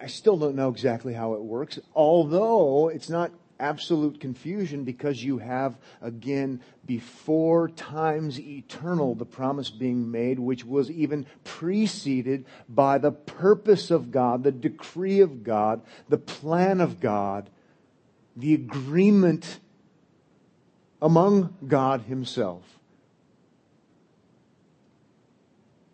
I 0.00 0.06
still 0.06 0.36
don't 0.36 0.54
know 0.54 0.68
exactly 0.68 1.12
how 1.12 1.34
it 1.34 1.42
works, 1.42 1.78
although 1.94 2.88
it's 2.88 3.08
not 3.08 3.32
absolute 3.58 4.20
confusion 4.20 4.84
because 4.84 5.22
you 5.22 5.38
have, 5.38 5.76
again, 6.00 6.60
before 6.86 7.68
times 7.68 8.38
eternal, 8.38 9.16
the 9.16 9.26
promise 9.26 9.70
being 9.70 10.10
made, 10.10 10.38
which 10.38 10.64
was 10.64 10.88
even 10.90 11.26
preceded 11.42 12.44
by 12.68 12.98
the 12.98 13.10
purpose 13.10 13.90
of 13.90 14.12
God, 14.12 14.44
the 14.44 14.52
decree 14.52 15.20
of 15.20 15.42
God, 15.42 15.82
the 16.08 16.18
plan 16.18 16.80
of 16.80 17.00
God, 17.00 17.50
the 18.36 18.54
agreement 18.54 19.58
among 21.02 21.56
God 21.66 22.02
Himself 22.02 22.62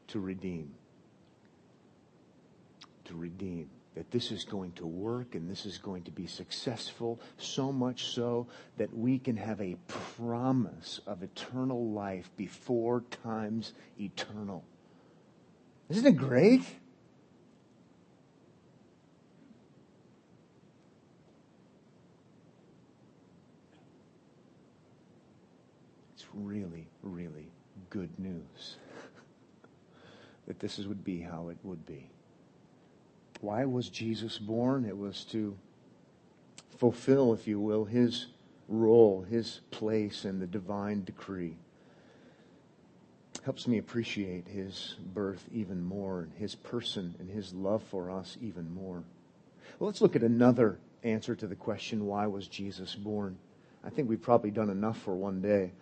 to 0.08 0.20
redeem. 0.20 0.74
To 3.06 3.14
redeem 3.14 3.70
that 3.94 4.10
this 4.10 4.32
is 4.32 4.44
going 4.44 4.72
to 4.72 4.86
work 4.86 5.34
and 5.34 5.48
this 5.48 5.66
is 5.66 5.78
going 5.78 6.02
to 6.02 6.10
be 6.10 6.26
successful, 6.26 7.20
so 7.38 7.70
much 7.70 8.06
so 8.06 8.46
that 8.76 8.92
we 8.96 9.18
can 9.18 9.36
have 9.36 9.60
a 9.60 9.76
promise 10.16 11.00
of 11.06 11.22
eternal 11.22 11.90
life 11.90 12.30
before 12.36 13.02
times 13.22 13.72
eternal. 14.00 14.64
Isn't 15.88 16.06
it 16.06 16.16
great? 16.16 16.62
It's 26.14 26.26
really, 26.32 26.88
really 27.02 27.46
good 27.90 28.18
news 28.18 28.76
that 30.48 30.58
this 30.58 30.78
would 30.78 31.04
be 31.04 31.20
how 31.20 31.48
it 31.48 31.58
would 31.62 31.86
be. 31.86 32.08
Why 33.44 33.66
was 33.66 33.90
Jesus 33.90 34.38
born? 34.38 34.86
It 34.86 34.96
was 34.96 35.22
to 35.26 35.54
fulfill, 36.78 37.34
if 37.34 37.46
you 37.46 37.60
will, 37.60 37.84
his 37.84 38.28
role, 38.68 39.20
his 39.20 39.60
place 39.70 40.24
in 40.24 40.38
the 40.38 40.46
divine 40.46 41.04
decree. 41.04 41.58
Helps 43.44 43.68
me 43.68 43.76
appreciate 43.76 44.48
his 44.48 44.96
birth 45.12 45.46
even 45.52 45.84
more, 45.84 46.22
and 46.22 46.32
his 46.32 46.54
person 46.54 47.14
and 47.18 47.28
his 47.28 47.52
love 47.52 47.82
for 47.82 48.10
us 48.10 48.38
even 48.40 48.74
more. 48.74 49.04
Well, 49.78 49.88
let's 49.88 50.00
look 50.00 50.16
at 50.16 50.22
another 50.22 50.78
answer 51.02 51.34
to 51.34 51.46
the 51.46 51.54
question, 51.54 52.06
why 52.06 52.26
was 52.26 52.48
Jesus 52.48 52.94
born? 52.94 53.36
I 53.84 53.90
think 53.90 54.08
we've 54.08 54.22
probably 54.22 54.52
done 54.52 54.70
enough 54.70 54.96
for 55.02 55.14
one 55.14 55.42
day, 55.42 55.72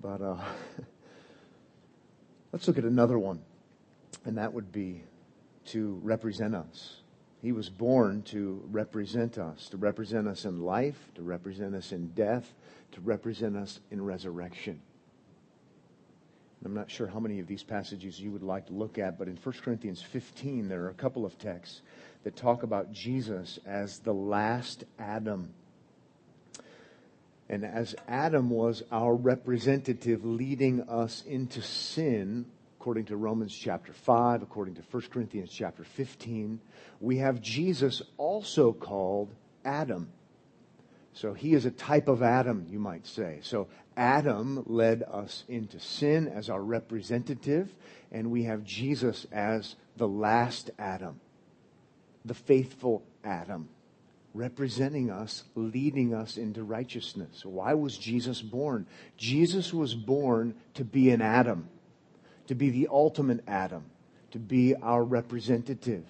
but 0.00 0.20
uh, 0.20 0.38
let's 2.52 2.66
look 2.66 2.78
at 2.78 2.84
another 2.84 3.20
one, 3.20 3.40
and 4.24 4.36
that 4.36 4.52
would 4.52 4.72
be 4.72 5.04
to 5.66 6.00
represent 6.02 6.56
us. 6.56 7.02
He 7.44 7.52
was 7.52 7.68
born 7.68 8.22
to 8.28 8.62
represent 8.70 9.36
us, 9.36 9.68
to 9.68 9.76
represent 9.76 10.26
us 10.26 10.46
in 10.46 10.62
life, 10.62 10.96
to 11.14 11.22
represent 11.22 11.74
us 11.74 11.92
in 11.92 12.08
death, 12.14 12.50
to 12.92 13.02
represent 13.02 13.54
us 13.54 13.80
in 13.90 14.02
resurrection. 14.02 14.80
I'm 16.64 16.72
not 16.72 16.90
sure 16.90 17.06
how 17.06 17.20
many 17.20 17.40
of 17.40 17.46
these 17.46 17.62
passages 17.62 18.18
you 18.18 18.30
would 18.30 18.42
like 18.42 18.68
to 18.68 18.72
look 18.72 18.96
at, 18.96 19.18
but 19.18 19.28
in 19.28 19.36
1 19.36 19.54
Corinthians 19.62 20.00
15, 20.00 20.70
there 20.70 20.84
are 20.84 20.88
a 20.88 20.94
couple 20.94 21.26
of 21.26 21.38
texts 21.38 21.82
that 22.22 22.34
talk 22.34 22.62
about 22.62 22.92
Jesus 22.92 23.58
as 23.66 23.98
the 23.98 24.14
last 24.14 24.84
Adam. 24.98 25.52
And 27.50 27.62
as 27.62 27.94
Adam 28.08 28.48
was 28.48 28.82
our 28.90 29.14
representative 29.14 30.24
leading 30.24 30.80
us 30.88 31.22
into 31.26 31.60
sin, 31.60 32.46
according 32.84 33.06
to 33.06 33.16
Romans 33.16 33.56
chapter 33.56 33.94
5, 33.94 34.42
according 34.42 34.74
to 34.74 34.82
1 34.90 35.04
Corinthians 35.10 35.48
chapter 35.50 35.82
15, 35.84 36.60
we 37.00 37.16
have 37.16 37.40
Jesus 37.40 38.02
also 38.18 38.74
called 38.74 39.32
Adam. 39.64 40.12
So 41.14 41.32
he 41.32 41.54
is 41.54 41.64
a 41.64 41.70
type 41.70 42.08
of 42.08 42.22
Adam, 42.22 42.66
you 42.68 42.78
might 42.78 43.06
say. 43.06 43.38
So 43.40 43.68
Adam 43.96 44.64
led 44.66 45.02
us 45.02 45.44
into 45.48 45.80
sin 45.80 46.28
as 46.28 46.50
our 46.50 46.62
representative, 46.62 47.74
and 48.12 48.30
we 48.30 48.42
have 48.42 48.64
Jesus 48.64 49.26
as 49.32 49.76
the 49.96 50.06
last 50.06 50.70
Adam, 50.78 51.18
the 52.26 52.34
faithful 52.34 53.02
Adam, 53.24 53.70
representing 54.34 55.10
us, 55.10 55.44
leading 55.54 56.12
us 56.12 56.36
into 56.36 56.62
righteousness. 56.62 57.46
Why 57.46 57.72
was 57.72 57.96
Jesus 57.96 58.42
born? 58.42 58.86
Jesus 59.16 59.72
was 59.72 59.94
born 59.94 60.54
to 60.74 60.84
be 60.84 61.08
an 61.08 61.22
Adam 61.22 61.70
to 62.46 62.54
be 62.54 62.70
the 62.70 62.88
ultimate 62.90 63.42
Adam, 63.46 63.84
to 64.30 64.38
be 64.38 64.74
our 64.74 65.02
representative, 65.02 66.04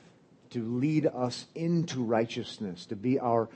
to 0.50 0.62
lead 0.62 1.06
us 1.06 1.46
into 1.54 2.02
righteousness, 2.02 2.86
to 2.86 2.96
be 2.96 3.18
our 3.18 3.48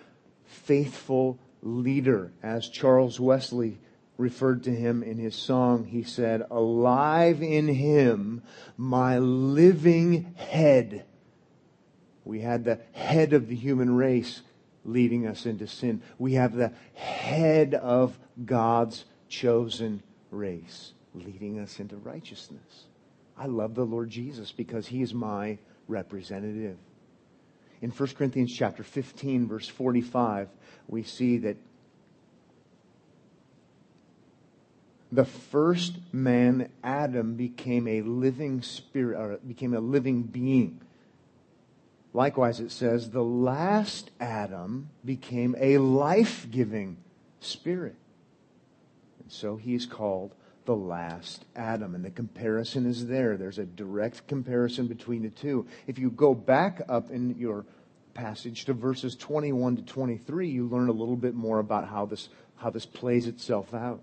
faithful 0.45 1.39
leader. 1.63 2.33
As 2.43 2.69
Charles 2.69 3.19
Wesley 3.19 3.79
referred 4.17 4.65
to 4.65 4.75
him 4.75 5.03
in 5.03 5.19
his 5.19 5.35
song, 5.35 5.85
he 5.85 6.03
said, 6.03 6.45
Alive 6.51 7.43
in 7.43 7.69
him, 7.69 8.43
my 8.77 9.19
living 9.19 10.35
head. 10.37 11.05
We 12.25 12.41
had 12.41 12.65
the 12.65 12.81
head 12.93 13.33
of 13.33 13.49
the 13.49 13.57
human 13.57 13.95
race 13.95 14.43
leading 14.85 15.27
us 15.27 15.47
into 15.47 15.67
sin. 15.67 16.03
We 16.19 16.35
have 16.35 16.55
the 16.55 16.73
head 16.95 17.75
of 17.75 18.19
God's 18.45 19.05
chosen 19.29 20.03
race 20.31 20.93
leading 21.19 21.59
us 21.59 21.81
into 21.81 21.97
righteousness. 21.97 22.85
I 23.37 23.47
love 23.47 23.75
the 23.75 23.85
Lord 23.85 24.11
Jesus 24.11 24.53
because 24.53 24.87
he 24.87 25.03
is 25.03 25.15
my 25.15 25.59
representative. 25.87 26.77
In 27.81 27.91
1 27.91 28.09
Corinthians 28.11 28.53
chapter 28.53 28.83
15 28.83 29.47
verse 29.47 29.69
45, 29.69 30.49
we 30.89 31.03
see 31.03 31.39
that 31.39 31.57
the 35.11 35.25
first 35.25 35.95
man, 36.13 36.71
Adam, 36.85 37.35
became 37.35 37.89
a 37.89 38.03
living 38.03 38.63
spirit, 38.63 39.19
or 39.19 39.39
became 39.39 39.75
a 39.75 39.81
living 39.81 40.23
being. 40.23 40.81
Likewise, 42.13 42.61
it 42.61 42.71
says, 42.71 43.11
the 43.11 43.23
last 43.23 44.11
Adam 44.21 44.91
became 45.05 45.55
a 45.59 45.79
life 45.79 46.47
giving 46.51 46.97
spirit. 47.41 47.95
And 49.23 49.31
so 49.31 49.57
he 49.57 49.75
is 49.75 49.87
called 49.87 50.35
the 50.69 50.77
last 50.77 51.47
Adam. 51.57 51.95
And 51.95 52.05
the 52.05 52.11
comparison 52.11 52.85
is 52.85 53.07
there. 53.07 53.39
There's 53.39 53.59
a 53.59 53.65
direct 53.65 54.29
comparison 54.29 54.87
between 54.87 55.23
the 55.23 55.31
two. 55.31 55.67
If 55.87 55.99
you 55.99 56.11
go 56.11 56.35
back 56.35 56.83
up 56.91 57.11
in 57.11 57.37
your 57.39 57.65
passage 58.13 58.67
to 58.67 58.75
verses 58.75 59.17
21 59.17 59.77
to 59.77 59.83
23, 59.83 60.51
you 60.51 60.69
learn 60.69 60.91
a 60.91 60.93
little 60.93 61.17
bit 61.17 61.35
more 61.35 61.59
about 61.59 61.89
how 61.89 62.05
this, 62.05 62.29
how 62.57 62.69
this 62.69 62.85
plays 62.85 63.27
itself 63.27 63.73
out. 63.73 64.03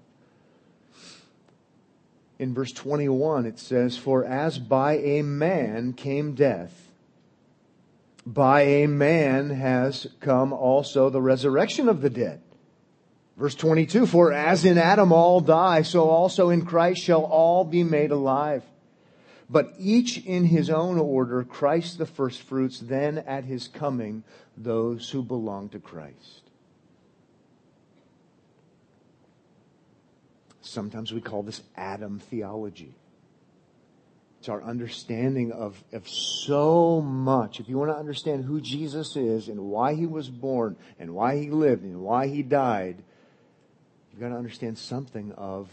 In 2.40 2.56
verse 2.56 2.72
21, 2.72 3.46
it 3.46 3.60
says, 3.60 3.96
For 3.96 4.26
as 4.26 4.58
by 4.58 4.98
a 4.98 5.22
man 5.22 5.94
came 5.94 6.34
death, 6.34 6.90
by 8.26 8.62
a 8.62 8.88
man 8.88 9.52
has 9.52 10.08
come 10.20 10.52
also 10.52 11.12
the 11.12 11.22
resurrection 11.22 11.88
of 11.88 12.02
the 12.02 12.10
dead. 12.10 12.42
Verse 13.38 13.56
22, 13.56 14.06
For 14.06 14.32
as 14.32 14.64
in 14.64 14.78
Adam 14.78 15.12
all 15.12 15.42
die, 15.42 15.82
so 15.82 16.10
also 16.10 16.50
in 16.50 16.66
Christ 16.66 17.02
shall 17.02 17.24
all 17.24 17.64
be 17.64 17.84
made 17.84 18.12
alive 18.12 18.64
but 19.50 19.74
each 19.78 20.18
in 20.26 20.46
his 20.46 20.70
own 20.70 21.00
order, 21.00 21.44
Christ 21.44 21.98
the 21.98 22.06
firstfruits, 22.06 22.80
then 22.80 23.20
at 23.20 23.44
his 23.44 23.68
coming, 23.68 24.24
those 24.58 25.10
who 25.10 25.22
belong 25.22 25.70
to 25.70 25.80
Christ. 25.80 26.42
Sometimes 30.62 31.14
we 31.14 31.22
call 31.22 31.44
this 31.44 31.62
Adam 31.76 32.20
theology. 32.20 32.96
It's 34.40 34.50
our 34.50 34.64
understanding 34.64 35.52
of, 35.52 35.82
of 35.94 36.08
so 36.10 37.02
much. 37.02 37.60
If 37.60 37.70
you 37.70 37.78
want 37.78 37.92
to 37.92 37.98
understand 37.98 38.46
who 38.46 38.62
Jesus 38.62 39.16
is 39.16 39.48
and 39.48 39.60
why 39.60 39.94
he 39.94 40.08
was 40.08 40.30
born 40.30 40.76
and 41.00 41.14
why 41.14 41.38
he 41.38 41.50
lived 41.50 41.84
and 41.84 42.02
why 42.02 42.28
he 42.28 42.42
died, 42.42 43.04
you've 44.16 44.22
got 44.22 44.30
to 44.30 44.38
understand 44.38 44.78
something 44.78 45.34
of 45.34 45.68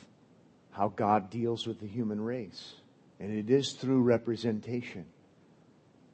how 0.73 0.89
God 0.89 1.31
deals 1.31 1.65
with 1.65 1.79
the 1.79 1.87
human 1.87 2.21
race. 2.21 2.75
And 3.21 3.33
it 3.33 3.49
is 3.51 3.75
through 3.75 4.03
representation. 4.03 5.05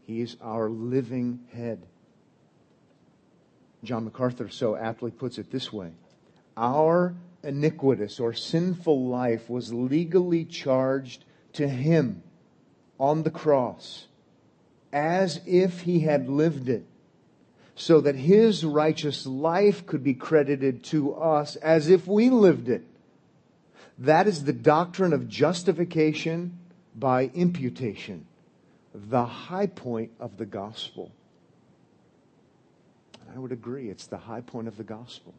He 0.06 0.20
is 0.20 0.36
our 0.42 0.68
living 0.68 1.40
head. 1.54 1.86
John 3.82 4.04
MacArthur 4.04 4.50
so 4.50 4.76
aptly 4.76 5.10
puts 5.10 5.38
it 5.38 5.50
this 5.50 5.72
way 5.72 5.92
Our 6.54 7.14
iniquitous 7.42 8.20
or 8.20 8.34
sinful 8.34 9.06
life 9.06 9.48
was 9.48 9.72
legally 9.72 10.44
charged 10.44 11.24
to 11.54 11.66
him 11.66 12.22
on 13.00 13.22
the 13.22 13.30
cross 13.30 14.06
as 14.92 15.40
if 15.46 15.80
he 15.80 16.00
had 16.00 16.28
lived 16.28 16.68
it, 16.68 16.84
so 17.78 18.00
that 18.00 18.16
his 18.16 18.64
righteous 18.64 19.24
life 19.24 19.86
could 19.86 20.02
be 20.02 20.12
credited 20.12 20.82
to 20.82 21.14
us 21.14 21.54
as 21.56 21.88
if 21.88 22.08
we 22.08 22.28
lived 22.28 22.68
it. 22.68 22.82
That 23.98 24.26
is 24.26 24.44
the 24.44 24.52
doctrine 24.52 25.12
of 25.12 25.28
justification 25.28 26.58
by 26.94 27.30
imputation, 27.34 28.26
the 28.92 29.24
high 29.24 29.68
point 29.68 30.10
of 30.18 30.36
the 30.38 30.44
gospel. 30.44 31.12
And 33.20 33.36
I 33.36 33.38
would 33.38 33.52
agree, 33.52 33.88
it's 33.88 34.08
the 34.08 34.18
high 34.18 34.40
point 34.40 34.66
of 34.66 34.76
the 34.76 34.84
gospel. 34.84 35.32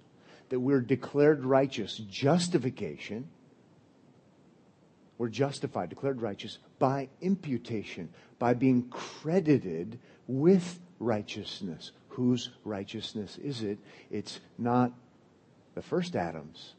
That 0.48 0.62
we're 0.62 0.82
declared 0.82 1.44
righteous, 1.44 1.98
justification. 1.98 3.28
We're 5.18 5.28
justified, 5.28 5.90
declared 5.90 6.22
righteous 6.22 6.58
by 6.80 7.10
imputation, 7.20 8.10
by 8.40 8.54
being 8.54 8.88
credited 8.90 10.00
with 10.26 10.80
righteousness. 11.00 11.92
Whose 12.20 12.50
righteousness 12.66 13.38
is 13.38 13.64
it? 13.64 13.78
It's 14.12 14.42
not 14.58 14.92
the 15.74 15.82
first 15.82 16.18
Adam's, 16.18 16.74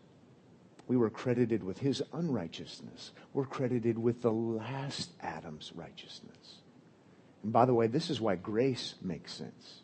we 0.86 0.98
were 0.98 1.08
credited 1.08 1.64
with 1.64 1.78
his 1.78 2.02
unrighteousness. 2.12 3.12
We're 3.32 3.46
credited 3.46 3.96
with 3.96 4.20
the 4.20 4.30
last 4.30 5.08
Adam's 5.22 5.72
righteousness. 5.74 6.56
And 7.42 7.54
by 7.54 7.64
the 7.64 7.72
way, 7.72 7.86
this 7.86 8.10
is 8.10 8.20
why 8.20 8.36
grace 8.36 8.96
makes 9.00 9.32
sense. 9.32 9.80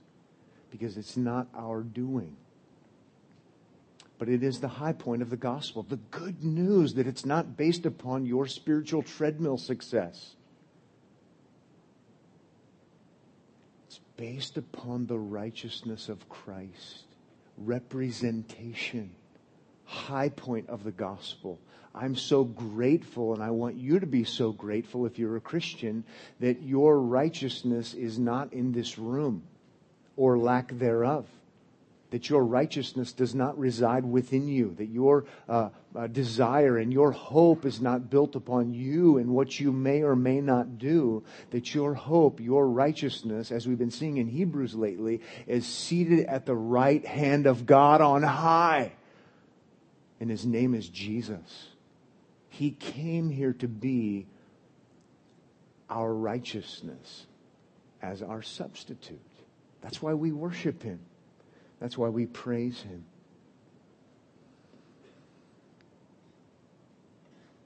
Because 0.70 0.98
it's 0.98 1.16
not 1.16 1.48
our 1.56 1.80
doing. 1.82 2.36
But 4.18 4.28
it 4.28 4.42
is 4.42 4.60
the 4.60 4.68
high 4.68 4.92
point 4.92 5.22
of 5.22 5.30
the 5.30 5.38
gospel. 5.38 5.84
The 5.84 5.96
good 6.10 6.44
news 6.44 6.92
that 6.94 7.06
it's 7.06 7.24
not 7.24 7.56
based 7.56 7.86
upon 7.86 8.26
your 8.26 8.46
spiritual 8.46 9.02
treadmill 9.02 9.56
success. 9.56 10.34
It's 13.86 14.00
based 14.16 14.56
upon 14.56 15.06
the 15.06 15.18
righteousness 15.18 16.08
of 16.08 16.28
Christ. 16.28 17.04
Representation 17.58 19.10
high 19.86 20.28
point 20.28 20.68
of 20.68 20.84
the 20.84 20.92
gospel. 20.92 21.58
I'm 21.94 22.16
so 22.16 22.44
grateful, 22.44 23.32
and 23.32 23.42
I 23.42 23.50
want 23.50 23.76
you 23.76 23.98
to 24.00 24.06
be 24.06 24.24
so 24.24 24.52
grateful 24.52 25.06
if 25.06 25.18
you're 25.18 25.36
a 25.36 25.40
Christian, 25.40 26.04
that 26.40 26.62
your 26.62 27.00
righteousness 27.00 27.94
is 27.94 28.18
not 28.18 28.52
in 28.52 28.72
this 28.72 28.98
room 28.98 29.42
or 30.16 30.36
lack 30.36 30.68
thereof. 30.72 31.26
That 32.10 32.30
your 32.30 32.44
righteousness 32.44 33.12
does 33.12 33.34
not 33.34 33.58
reside 33.58 34.04
within 34.04 34.46
you, 34.46 34.74
that 34.78 34.86
your 34.88 35.24
uh, 35.48 35.70
uh, 35.94 36.06
desire 36.06 36.78
and 36.78 36.92
your 36.92 37.10
hope 37.10 37.64
is 37.64 37.80
not 37.80 38.08
built 38.10 38.36
upon 38.36 38.72
you 38.72 39.18
and 39.18 39.30
what 39.30 39.58
you 39.58 39.72
may 39.72 40.02
or 40.02 40.14
may 40.14 40.40
not 40.40 40.78
do, 40.78 41.24
that 41.50 41.74
your 41.74 41.94
hope, 41.94 42.40
your 42.40 42.68
righteousness, 42.68 43.50
as 43.50 43.66
we've 43.66 43.78
been 43.78 43.90
seeing 43.90 44.18
in 44.18 44.28
Hebrews 44.28 44.74
lately, 44.74 45.20
is 45.46 45.66
seated 45.66 46.26
at 46.26 46.46
the 46.46 46.54
right 46.54 47.04
hand 47.04 47.46
of 47.46 47.66
God 47.66 48.00
on 48.00 48.22
high 48.22 48.92
and 50.20 50.30
his 50.30 50.46
name 50.46 50.74
is 50.74 50.88
Jesus. 50.88 51.68
He 52.48 52.70
came 52.70 53.30
here 53.30 53.52
to 53.54 53.68
be 53.68 54.26
our 55.90 56.12
righteousness 56.12 57.26
as 58.02 58.22
our 58.22 58.42
substitute. 58.42 59.20
That's 59.82 60.00
why 60.00 60.14
we 60.14 60.32
worship 60.32 60.82
him. 60.82 61.00
That's 61.80 61.98
why 61.98 62.08
we 62.08 62.26
praise 62.26 62.80
him. 62.82 63.04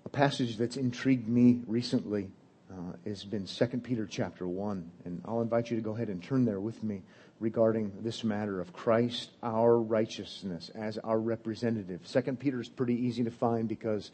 A 0.05 0.09
passage 0.09 0.57
that's 0.57 0.77
intrigued 0.77 1.29
me 1.29 1.63
recently 1.67 2.31
uh, 2.71 2.93
has 3.07 3.25
been 3.25 3.47
2 3.47 3.67
Peter 3.79 4.07
chapter 4.07 4.47
1. 4.47 4.91
And 5.05 5.23
I'll 5.25 5.41
invite 5.41 5.71
you 5.71 5.77
to 5.77 5.83
go 5.83 5.95
ahead 5.95 6.09
and 6.09 6.23
turn 6.23 6.45
there 6.45 6.61
with 6.61 6.83
me 6.83 7.03
regarding 7.39 7.93
this 8.03 8.23
matter 8.23 8.61
of 8.61 8.73
Christ, 8.73 9.31
our 9.43 9.79
righteousness, 9.79 10.71
as 10.75 10.99
our 10.99 11.19
representative. 11.19 12.01
Second 12.05 12.39
Peter 12.39 12.61
is 12.61 12.69
pretty 12.69 12.95
easy 12.95 13.25
to 13.25 13.31
find 13.31 13.69
because 13.69 14.11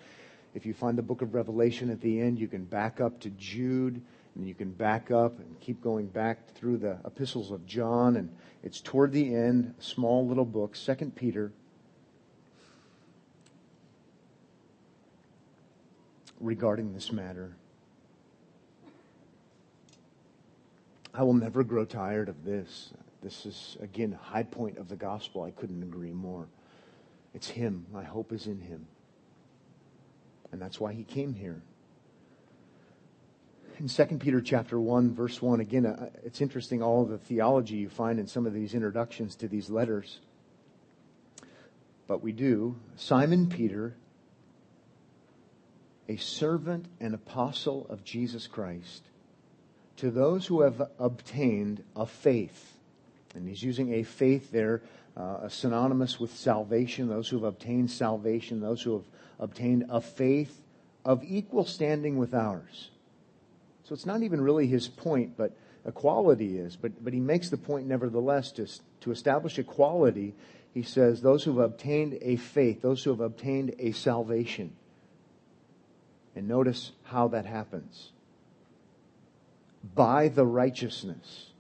if 0.54 0.64
you 0.64 0.74
find 0.74 0.96
the 0.96 1.02
book 1.02 1.22
of 1.22 1.34
Revelation 1.34 1.90
at 1.90 2.00
the 2.00 2.20
end, 2.20 2.38
you 2.38 2.48
can 2.48 2.64
back 2.64 3.00
up 3.00 3.20
to 3.20 3.30
Jude, 3.30 4.00
and 4.36 4.46
you 4.46 4.54
can 4.54 4.70
back 4.70 5.10
up 5.10 5.38
and 5.38 5.58
keep 5.60 5.82
going 5.82 6.06
back 6.06 6.54
through 6.54 6.76
the 6.76 6.98
epistles 7.04 7.50
of 7.50 7.66
John, 7.66 8.16
and 8.16 8.30
it's 8.62 8.80
toward 8.80 9.12
the 9.12 9.34
end, 9.34 9.74
small 9.78 10.26
little 10.26 10.44
book, 10.44 10.76
Second 10.76 11.16
Peter. 11.16 11.52
Regarding 16.38 16.92
this 16.92 17.10
matter. 17.10 17.56
I 21.14 21.22
will 21.22 21.32
never 21.32 21.64
grow 21.64 21.86
tired 21.86 22.28
of 22.28 22.44
this. 22.44 22.92
This 23.22 23.46
is, 23.46 23.78
again, 23.80 24.12
high 24.12 24.42
point 24.42 24.76
of 24.76 24.88
the 24.88 24.96
gospel. 24.96 25.42
I 25.44 25.50
couldn't 25.50 25.82
agree 25.82 26.12
more. 26.12 26.46
It's 27.32 27.48
Him. 27.48 27.86
My 27.90 28.04
hope 28.04 28.32
is 28.32 28.46
in 28.46 28.60
Him. 28.60 28.86
And 30.52 30.60
that's 30.60 30.78
why 30.78 30.92
He 30.92 31.04
came 31.04 31.32
here. 31.32 31.62
In 33.78 33.88
2 33.88 34.04
Peter 34.18 34.40
chapter 34.40 34.80
1, 34.80 35.14
verse 35.14 35.42
1, 35.42 35.60
again, 35.60 35.84
uh, 35.84 36.08
it's 36.24 36.40
interesting 36.40 36.82
all 36.82 37.04
the 37.04 37.18
theology 37.18 37.76
you 37.76 37.90
find 37.90 38.18
in 38.18 38.26
some 38.26 38.46
of 38.46 38.54
these 38.54 38.74
introductions 38.74 39.36
to 39.36 39.48
these 39.48 39.68
letters. 39.68 40.20
But 42.06 42.22
we 42.22 42.32
do. 42.32 42.76
Simon 42.96 43.48
Peter, 43.48 43.94
a 46.08 46.16
servant 46.16 46.86
and 47.00 47.14
apostle 47.14 47.86
of 47.90 48.02
Jesus 48.02 48.46
Christ, 48.46 49.02
to 49.96 50.10
those 50.10 50.46
who 50.46 50.62
have 50.62 50.90
obtained 50.98 51.84
a 51.94 52.06
faith 52.06 52.76
and 53.36 53.46
he's 53.46 53.62
using 53.62 53.94
a 53.94 54.02
faith 54.02 54.50
there, 54.50 54.82
uh, 55.16 55.48
synonymous 55.48 56.18
with 56.18 56.34
salvation, 56.34 57.08
those 57.08 57.28
who 57.28 57.36
have 57.36 57.44
obtained 57.44 57.90
salvation, 57.90 58.60
those 58.60 58.82
who 58.82 58.94
have 58.94 59.04
obtained 59.38 59.84
a 59.90 60.00
faith 60.00 60.62
of 61.04 61.22
equal 61.22 61.64
standing 61.64 62.16
with 62.16 62.34
ours. 62.34 62.90
So 63.86 63.94
it's 63.94 64.06
not 64.06 64.22
even 64.22 64.40
really 64.40 64.66
his 64.66 64.88
point, 64.88 65.36
but 65.36 65.56
equality 65.86 66.58
is. 66.58 66.76
But, 66.76 67.04
but 67.04 67.12
he 67.12 67.20
makes 67.20 67.48
the 67.48 67.56
point 67.56 67.86
nevertheless 67.86 68.50
to, 68.52 68.66
to 69.00 69.10
establish 69.10 69.58
equality. 69.58 70.34
He 70.74 70.82
says, 70.82 71.22
those 71.22 71.44
who 71.44 71.58
have 71.58 71.70
obtained 71.70 72.18
a 72.20 72.36
faith, 72.36 72.82
those 72.82 73.04
who 73.04 73.10
have 73.10 73.20
obtained 73.20 73.74
a 73.78 73.92
salvation. 73.92 74.74
And 76.34 76.48
notice 76.48 76.92
how 77.04 77.28
that 77.28 77.46
happens. 77.46 78.10
By 79.94 80.28
the 80.28 80.44
righteousness 80.44 81.50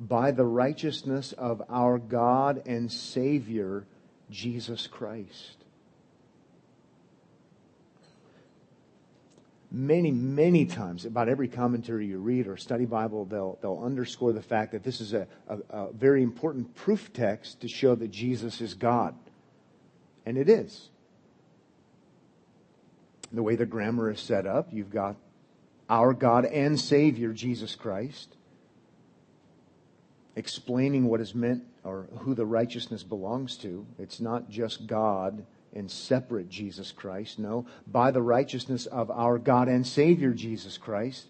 by 0.00 0.30
the 0.30 0.46
righteousness 0.46 1.32
of 1.32 1.62
our 1.68 1.98
God 1.98 2.62
and 2.64 2.90
Savior, 2.90 3.84
Jesus 4.30 4.86
Christ. 4.86 5.59
Many, 9.70 10.10
many 10.10 10.66
times, 10.66 11.04
about 11.04 11.28
every 11.28 11.48
commentary 11.48 12.06
you 12.06 12.18
read 12.18 12.48
or 12.48 12.56
study 12.56 12.86
Bible, 12.86 13.24
they'll, 13.24 13.58
they'll 13.62 13.82
underscore 13.84 14.32
the 14.32 14.42
fact 14.42 14.72
that 14.72 14.82
this 14.82 15.00
is 15.00 15.12
a, 15.12 15.26
a, 15.48 15.58
a 15.70 15.92
very 15.92 16.22
important 16.22 16.74
proof 16.74 17.12
text 17.12 17.60
to 17.60 17.68
show 17.68 17.94
that 17.94 18.10
Jesus 18.10 18.60
is 18.60 18.74
God. 18.74 19.14
And 20.26 20.36
it 20.36 20.48
is. 20.48 20.88
The 23.32 23.42
way 23.42 23.54
the 23.54 23.66
grammar 23.66 24.10
is 24.10 24.20
set 24.20 24.46
up, 24.46 24.68
you've 24.72 24.90
got 24.90 25.16
our 25.88 26.12
God 26.14 26.44
and 26.44 26.78
Savior, 26.78 27.32
Jesus 27.32 27.76
Christ, 27.76 28.36
explaining 30.34 31.06
what 31.06 31.20
is 31.20 31.34
meant 31.34 31.64
or 31.84 32.08
who 32.18 32.34
the 32.34 32.46
righteousness 32.46 33.02
belongs 33.02 33.56
to. 33.58 33.86
It's 33.98 34.20
not 34.20 34.50
just 34.50 34.86
God 34.86 35.46
and 35.74 35.90
separate 35.90 36.48
Jesus 36.48 36.92
Christ. 36.92 37.38
No, 37.38 37.66
by 37.86 38.10
the 38.10 38.22
righteousness 38.22 38.86
of 38.86 39.10
our 39.10 39.38
God 39.38 39.68
and 39.68 39.86
Savior 39.86 40.32
Jesus 40.32 40.78
Christ. 40.78 41.26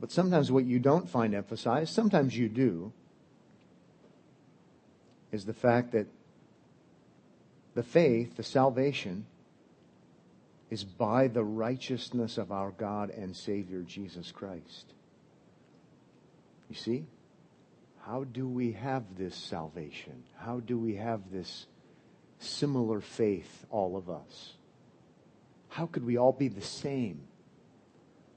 But 0.00 0.12
sometimes 0.12 0.52
what 0.52 0.64
you 0.64 0.78
don't 0.78 1.08
find 1.08 1.34
emphasized, 1.34 1.94
sometimes 1.94 2.36
you 2.36 2.48
do, 2.48 2.92
is 5.32 5.44
the 5.44 5.54
fact 5.54 5.92
that 5.92 6.06
the 7.74 7.82
faith, 7.82 8.36
the 8.36 8.42
salvation, 8.42 9.26
is 10.70 10.84
by 10.84 11.28
the 11.28 11.44
righteousness 11.44 12.38
of 12.38 12.50
our 12.50 12.72
God 12.72 13.10
and 13.10 13.36
Savior 13.36 13.82
Jesus 13.82 14.32
Christ. 14.32 14.92
You 16.68 16.76
see? 16.76 17.06
How 18.04 18.24
do 18.24 18.48
we 18.48 18.72
have 18.72 19.04
this 19.16 19.34
salvation? 19.34 20.24
How 20.38 20.60
do 20.60 20.78
we 20.78 20.96
have 20.96 21.20
this 21.30 21.66
similar 22.38 23.00
faith, 23.00 23.64
all 23.70 23.96
of 23.96 24.10
us? 24.10 24.54
How 25.68 25.86
could 25.86 26.04
we 26.04 26.16
all 26.16 26.32
be 26.32 26.48
the 26.48 26.62
same? 26.62 27.22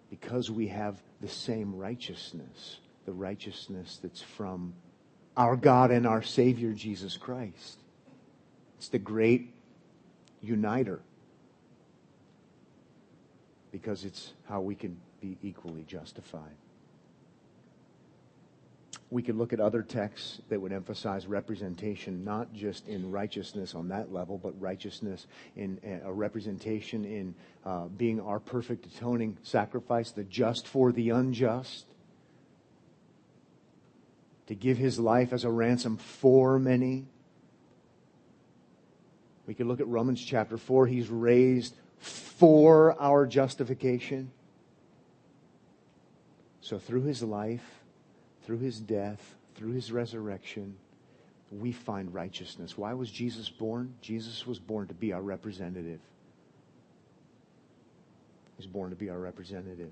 Because 0.10 0.50
we 0.50 0.68
have 0.68 1.02
the 1.22 1.28
same 1.28 1.76
righteousness, 1.76 2.80
the 3.06 3.14
righteousness 3.14 4.00
that's 4.02 4.22
from 4.22 4.74
our 5.38 5.56
God 5.56 5.92
and 5.92 6.06
our 6.06 6.22
Savior 6.22 6.74
Jesus 6.74 7.18
Christ. 7.18 7.78
It's 8.78 8.90
the 8.90 9.00
great 9.00 9.54
uniter 10.42 11.02
because 13.72 14.04
it's 14.06 14.34
how 14.48 14.62
we 14.62 14.76
can 14.76 15.00
be 15.22 15.38
equally 15.42 15.84
justified. 15.84 16.56
We 19.12 19.23
could 19.23 19.36
look 19.36 19.54
at 19.54 19.60
other 19.60 19.82
texts 19.82 20.39
that 20.49 20.62
would 20.62 20.71
emphasize 20.71 21.25
representation, 21.25 22.23
not 22.23 22.54
just 22.54 22.88
in 22.88 23.12
righteousness 23.12 23.73
on 23.73 23.88
that 23.88 24.13
level, 24.13 24.38
but 24.38 24.60
righteousness 24.62 25.25
in 25.56 25.80
a 26.04 26.12
representation 26.12 27.06
in 27.06 27.36
uh, 27.65 27.86
being 27.86 28.21
our 28.21 28.39
perfect 28.39 28.86
atoning 28.86 29.38
sacrifice, 29.41 30.12
the 30.12 30.23
just 30.23 30.67
for 30.67 30.91
the 30.91 31.10
unjust, 31.10 31.86
to 34.45 34.56
give 34.56 34.78
his 34.78 34.99
life 34.99 35.34
as 35.34 35.43
a 35.43 35.49
ransom 35.49 35.97
for 35.97 36.60
many. 36.60 37.06
We 39.47 39.56
could 39.56 39.65
look 39.65 39.80
at 39.80 39.88
Romans 39.88 40.23
chapter 40.23 40.58
4. 40.58 40.86
He's 40.86 41.10
raised 41.10 41.75
for 41.99 42.99
our 43.02 43.25
justification. 43.25 44.32
So 46.62 46.78
through 46.78 47.04
his 47.04 47.23
life, 47.23 47.79
through 48.50 48.58
his 48.58 48.80
death, 48.80 49.36
through 49.54 49.74
his 49.74 49.92
resurrection, 49.92 50.76
we 51.52 51.72
find 51.72 52.12
righteousness. 52.12 52.76
Why 52.76 52.96
was 52.96 53.12
Jesus 53.12 53.48
born? 53.48 53.94
Jesus 54.02 54.48
was 54.48 54.58
born 54.58 54.88
to 54.88 54.96
be 54.96 55.14
our 55.14 55.22
representative. 55.22 56.00
He 58.48 58.58
was 58.58 58.66
born 58.66 58.90
to 58.90 58.96
be 58.96 59.12
our 59.12 59.20
representative. 59.20 59.92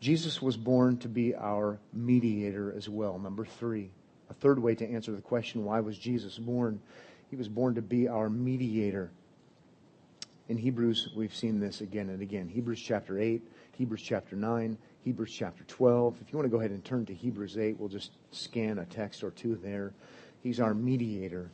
Jesus 0.00 0.42
was 0.42 0.56
born 0.56 0.96
to 0.98 1.08
be 1.08 1.36
our 1.36 1.78
mediator 1.92 2.74
as 2.76 2.88
well. 2.88 3.16
Number 3.20 3.44
three, 3.44 3.90
a 4.28 4.34
third 4.34 4.58
way 4.58 4.74
to 4.74 4.90
answer 4.90 5.12
the 5.12 5.22
question, 5.22 5.64
why 5.64 5.78
was 5.78 5.96
Jesus 5.96 6.36
born? 6.36 6.80
He 7.30 7.36
was 7.36 7.46
born 7.46 7.76
to 7.76 7.82
be 7.82 8.08
our 8.08 8.28
mediator. 8.28 9.12
In 10.48 10.56
Hebrews, 10.56 11.10
we've 11.14 11.36
seen 11.36 11.60
this 11.60 11.80
again 11.80 12.08
and 12.08 12.22
again. 12.22 12.48
Hebrews 12.48 12.82
chapter 12.82 13.20
8, 13.20 13.40
Hebrews 13.78 14.02
chapter 14.02 14.34
9, 14.34 14.76
Hebrews 15.04 15.32
chapter 15.32 15.64
12. 15.64 16.18
If 16.20 16.32
you 16.32 16.38
want 16.38 16.46
to 16.46 16.50
go 16.50 16.60
ahead 16.60 16.70
and 16.70 16.84
turn 16.84 17.06
to 17.06 17.14
Hebrews 17.14 17.58
8, 17.58 17.78
we'll 17.78 17.88
just 17.88 18.12
scan 18.30 18.78
a 18.78 18.84
text 18.84 19.24
or 19.24 19.30
two 19.32 19.56
there. 19.56 19.92
He's 20.42 20.60
our 20.60 20.74
mediator. 20.74 21.50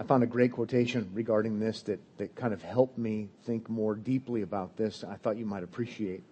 I 0.00 0.04
found 0.04 0.22
a 0.22 0.26
great 0.26 0.52
quotation 0.52 1.10
regarding 1.12 1.60
this 1.60 1.82
that, 1.82 2.00
that 2.16 2.34
kind 2.34 2.54
of 2.54 2.62
helped 2.62 2.96
me 2.96 3.28
think 3.44 3.68
more 3.68 3.94
deeply 3.94 4.42
about 4.42 4.76
this. 4.76 5.04
I 5.04 5.16
thought 5.16 5.36
you 5.36 5.46
might 5.46 5.62
appreciate. 5.62 6.24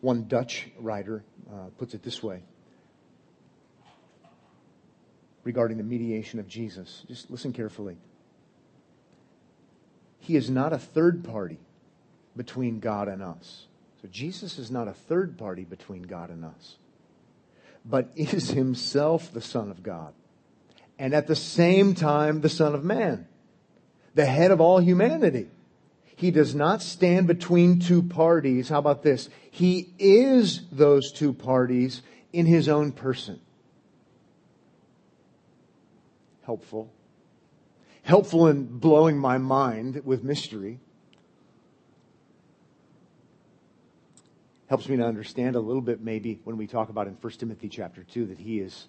One 0.00 0.26
Dutch 0.26 0.68
writer 0.78 1.24
uh, 1.50 1.68
puts 1.78 1.94
it 1.94 2.02
this 2.02 2.22
way 2.22 2.42
regarding 5.44 5.78
the 5.78 5.84
mediation 5.84 6.40
of 6.40 6.48
Jesus. 6.48 7.04
Just 7.06 7.30
listen 7.30 7.52
carefully. 7.52 7.96
He 10.24 10.36
is 10.36 10.50
not 10.50 10.72
a 10.72 10.78
third 10.78 11.24
party 11.24 11.58
between 12.36 12.80
God 12.80 13.08
and 13.08 13.22
us. 13.22 13.66
So 14.02 14.08
Jesus 14.08 14.58
is 14.58 14.70
not 14.70 14.88
a 14.88 14.92
third 14.92 15.38
party 15.38 15.64
between 15.64 16.02
God 16.02 16.30
and 16.30 16.44
us, 16.44 16.76
but 17.84 18.10
is 18.16 18.50
himself 18.50 19.32
the 19.32 19.40
Son 19.40 19.70
of 19.70 19.82
God. 19.82 20.12
And 20.98 21.14
at 21.14 21.26
the 21.26 21.36
same 21.36 21.94
time, 21.94 22.40
the 22.40 22.48
Son 22.48 22.74
of 22.74 22.84
Man, 22.84 23.26
the 24.14 24.26
head 24.26 24.50
of 24.50 24.60
all 24.60 24.78
humanity. 24.78 25.48
He 26.16 26.30
does 26.30 26.54
not 26.54 26.80
stand 26.80 27.26
between 27.26 27.80
two 27.80 28.02
parties. 28.02 28.68
How 28.68 28.78
about 28.78 29.02
this? 29.02 29.28
He 29.50 29.90
is 29.98 30.62
those 30.70 31.10
two 31.10 31.32
parties 31.32 32.02
in 32.32 32.46
his 32.46 32.68
own 32.68 32.92
person 32.92 33.40
helpful. 36.44 36.90
Helpful 38.04 38.48
in 38.48 38.66
blowing 38.66 39.16
my 39.16 39.38
mind 39.38 40.02
with 40.04 40.22
mystery. 40.22 40.78
Helps 44.66 44.86
me 44.90 44.98
to 44.98 45.02
understand 45.02 45.56
a 45.56 45.60
little 45.60 45.80
bit 45.80 46.02
maybe 46.02 46.38
when 46.44 46.58
we 46.58 46.66
talk 46.66 46.90
about 46.90 47.06
in 47.06 47.14
1 47.14 47.32
Timothy 47.32 47.70
chapter 47.70 48.02
2 48.02 48.26
that 48.26 48.38
he 48.38 48.60
is 48.60 48.88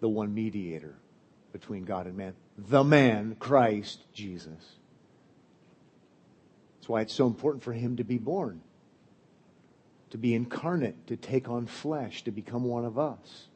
the 0.00 0.08
one 0.08 0.32
mediator 0.32 0.96
between 1.52 1.84
God 1.84 2.06
and 2.06 2.16
man. 2.16 2.32
The 2.56 2.82
man, 2.82 3.36
Christ 3.38 4.10
Jesus. 4.14 4.76
That's 6.76 6.88
why 6.88 7.02
it's 7.02 7.12
so 7.12 7.26
important 7.26 7.62
for 7.62 7.74
him 7.74 7.96
to 7.96 8.04
be 8.04 8.16
born, 8.16 8.62
to 10.10 10.16
be 10.16 10.34
incarnate, 10.34 11.06
to 11.08 11.16
take 11.16 11.50
on 11.50 11.66
flesh, 11.66 12.24
to 12.24 12.30
become 12.30 12.64
one 12.64 12.86
of 12.86 12.98
us 12.98 13.48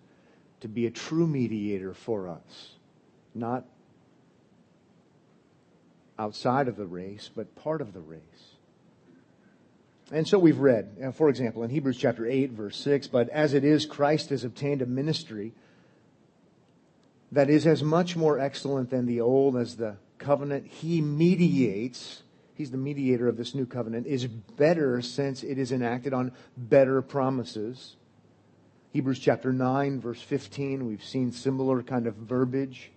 to 0.60 0.68
be 0.68 0.86
a 0.86 0.90
true 0.90 1.26
mediator 1.26 1.94
for 1.94 2.28
us, 2.28 2.72
not 3.34 3.64
outside 6.18 6.68
of 6.68 6.76
the 6.76 6.86
race, 6.86 7.30
but 7.34 7.54
part 7.54 7.80
of 7.80 7.92
the 7.92 8.00
race. 8.00 8.20
And 10.10 10.26
so 10.26 10.38
we've 10.38 10.58
read, 10.58 11.12
for 11.14 11.28
example, 11.28 11.62
in 11.62 11.70
Hebrews 11.70 11.98
chapter 11.98 12.26
8, 12.26 12.52
verse 12.52 12.76
6, 12.78 13.08
but 13.08 13.28
as 13.28 13.52
it 13.54 13.62
is, 13.62 13.86
Christ 13.86 14.30
has 14.30 14.42
obtained 14.42 14.82
a 14.82 14.86
ministry 14.86 15.52
that 17.30 17.50
is 17.50 17.66
as 17.66 17.82
much 17.82 18.16
more 18.16 18.38
excellent 18.38 18.88
than 18.88 19.04
the 19.04 19.20
old 19.20 19.56
as 19.56 19.76
the 19.76 19.96
covenant 20.16 20.66
he 20.66 21.02
mediates. 21.02 22.22
He's 22.54 22.70
the 22.70 22.78
mediator 22.78 23.28
of 23.28 23.36
this 23.36 23.54
new 23.54 23.66
covenant, 23.66 24.06
is 24.06 24.26
better 24.26 25.02
since 25.02 25.42
it 25.42 25.58
is 25.58 25.70
enacted 25.70 26.14
on 26.14 26.32
better 26.56 27.02
promises. 27.02 27.94
Hebrews 28.92 29.18
chapter 29.18 29.52
9, 29.52 30.00
verse 30.00 30.22
15, 30.22 30.86
we've 30.86 31.04
seen 31.04 31.30
similar 31.30 31.82
kind 31.82 32.06
of 32.06 32.14
verbiage. 32.14 32.90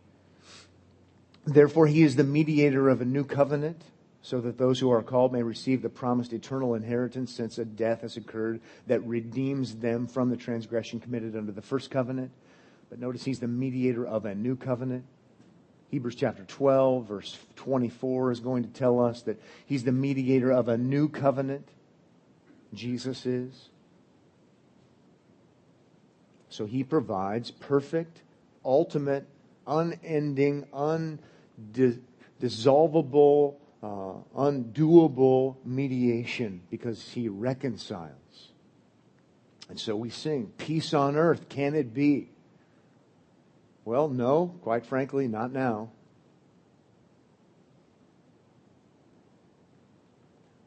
Therefore, 1.46 1.88
he 1.88 2.04
is 2.04 2.16
the 2.16 2.24
mediator 2.24 2.88
of 2.88 3.02
a 3.02 3.06
new 3.06 3.26
covenant, 3.26 3.82
so 4.22 4.40
that 4.40 4.58
those 4.58 4.80
who 4.80 4.90
are 4.92 5.04
called 5.04 5.34
may 5.34 5.44
receive 5.44 5.82
the 5.82 5.90
promised 5.90 6.32
eternal 6.32 6.76
inheritance, 6.76 7.34
since 7.34 7.58
a 7.58 7.66
death 7.66 8.02
has 8.02 8.16
occurred 8.16 8.62
that 8.88 9.06
redeems 9.06 9.76
them 9.76 10.08
from 10.08 10.30
the 10.30 10.38
transgression 10.38 11.00
committed 11.00 11.36
under 11.36 11.52
the 11.52 11.62
first 11.62 11.92
covenant. 11.92 12.32
But 12.90 13.00
notice 13.00 13.26
he's 13.26 13.40
the 13.40 13.48
mediator 13.48 14.06
of 14.06 14.26
a 14.26 14.36
new 14.36 14.56
covenant. 14.56 15.04
Hebrews 15.90 16.16
chapter 16.16 16.46
12, 16.46 17.06
verse 17.06 17.38
24 17.58 18.32
is 18.32 18.40
going 18.40 18.64
to 18.64 18.70
tell 18.70 19.02
us 19.02 19.24
that 19.24 19.42
he's 19.66 19.84
the 19.84 19.92
mediator 19.92 20.52
of 20.52 20.70
a 20.70 20.78
new 20.78 21.10
covenant. 21.10 21.68
Jesus 22.74 23.26
is. 23.26 23.71
So 26.52 26.66
he 26.66 26.84
provides 26.84 27.50
perfect, 27.50 28.22
ultimate, 28.64 29.26
unending, 29.66 30.68
undissolvable, 30.74 33.56
uh, 33.82 34.14
undoable 34.38 35.56
mediation 35.66 36.62
because 36.70 37.12
he 37.12 37.28
reconciles. 37.30 38.52
And 39.70 39.80
so 39.80 39.96
we 39.96 40.10
sing, 40.10 40.52
Peace 40.58 40.94
on 40.94 41.16
earth, 41.16 41.48
can 41.48 41.74
it 41.74 41.94
be? 41.94 42.28
Well, 43.86 44.10
no, 44.10 44.54
quite 44.62 44.86
frankly, 44.86 45.30
not 45.30 45.54
now. 45.54 45.92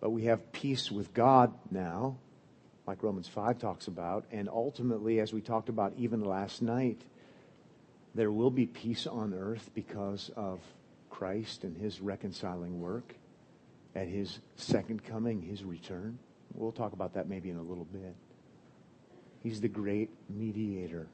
But 0.01 0.11
we 0.11 0.25
have 0.25 0.51
peace 0.53 0.90
with 0.90 1.12
God 1.12 1.53
now, 1.70 2.16
like 2.87 3.03
Romans 3.03 3.29
5 3.29 3.59
talks 3.59 3.87
about. 3.87 4.25
And 4.31 4.49
ultimately, 4.49 5.20
as 5.20 5.33
we 5.33 5.40
talked 5.40 5.68
about 5.68 5.94
even 5.97 6.25
last 6.25 6.62
night, 6.62 7.01
there 8.14 8.31
will 8.31 8.51
be 8.51 8.66
peace 8.66 9.07
on 9.07 9.35
earth 9.35 9.70
because 9.75 10.31
of 10.37 10.61
Christ 11.11 11.64
and 11.64 11.77
his 11.77 12.01
reconciling 12.01 12.81
work 12.81 13.14
at 13.94 14.09
his 14.09 14.40
second 14.57 15.05
coming, 15.05 15.42
his 15.42 15.64
return. 15.64 16.18
We'll 16.55 16.73
talk 16.73 16.92
about 16.92 17.14
that 17.14 17.29
maybe 17.29 17.51
in 17.51 17.57
a 17.57 17.62
little 17.62 17.87
bit. 17.87 18.14
He's 19.42 19.61
the 19.61 19.68
great 19.68 20.11
mediator, 20.29 21.07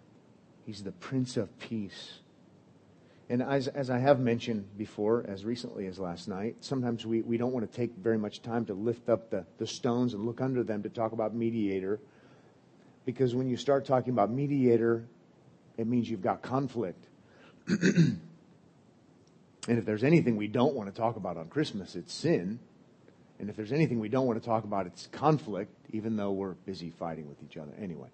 he's 0.66 0.83
the 0.83 0.92
Prince 0.92 1.37
of 1.37 1.59
Peace. 1.59 2.20
And 3.30 3.44
as, 3.44 3.68
as 3.68 3.90
I 3.90 3.98
have 3.98 4.18
mentioned 4.18 4.76
before, 4.76 5.24
as 5.28 5.44
recently 5.44 5.86
as 5.86 6.00
last 6.00 6.26
night, 6.26 6.56
sometimes 6.58 7.06
we, 7.06 7.22
we 7.22 7.36
don't 7.36 7.52
want 7.52 7.70
to 7.70 7.76
take 7.76 7.92
very 7.94 8.18
much 8.18 8.42
time 8.42 8.66
to 8.66 8.74
lift 8.74 9.08
up 9.08 9.30
the, 9.30 9.46
the 9.58 9.68
stones 9.68 10.14
and 10.14 10.26
look 10.26 10.40
under 10.40 10.64
them 10.64 10.82
to 10.82 10.88
talk 10.88 11.12
about 11.12 11.32
mediator. 11.32 12.00
Because 13.04 13.32
when 13.32 13.48
you 13.48 13.56
start 13.56 13.86
talking 13.86 14.12
about 14.12 14.32
mediator, 14.32 15.04
it 15.78 15.86
means 15.86 16.10
you've 16.10 16.24
got 16.24 16.42
conflict. 16.42 17.04
and 17.68 18.18
if 19.68 19.84
there's 19.84 20.02
anything 20.02 20.34
we 20.34 20.48
don't 20.48 20.74
want 20.74 20.92
to 20.92 21.00
talk 21.00 21.14
about 21.14 21.36
on 21.36 21.46
Christmas, 21.46 21.94
it's 21.94 22.12
sin. 22.12 22.58
And 23.38 23.48
if 23.48 23.54
there's 23.54 23.72
anything 23.72 24.00
we 24.00 24.08
don't 24.08 24.26
want 24.26 24.42
to 24.42 24.44
talk 24.44 24.64
about, 24.64 24.86
it's 24.86 25.06
conflict, 25.06 25.72
even 25.92 26.16
though 26.16 26.32
we're 26.32 26.54
busy 26.54 26.90
fighting 26.90 27.28
with 27.28 27.40
each 27.44 27.56
other. 27.56 27.72
Anyway. 27.80 28.08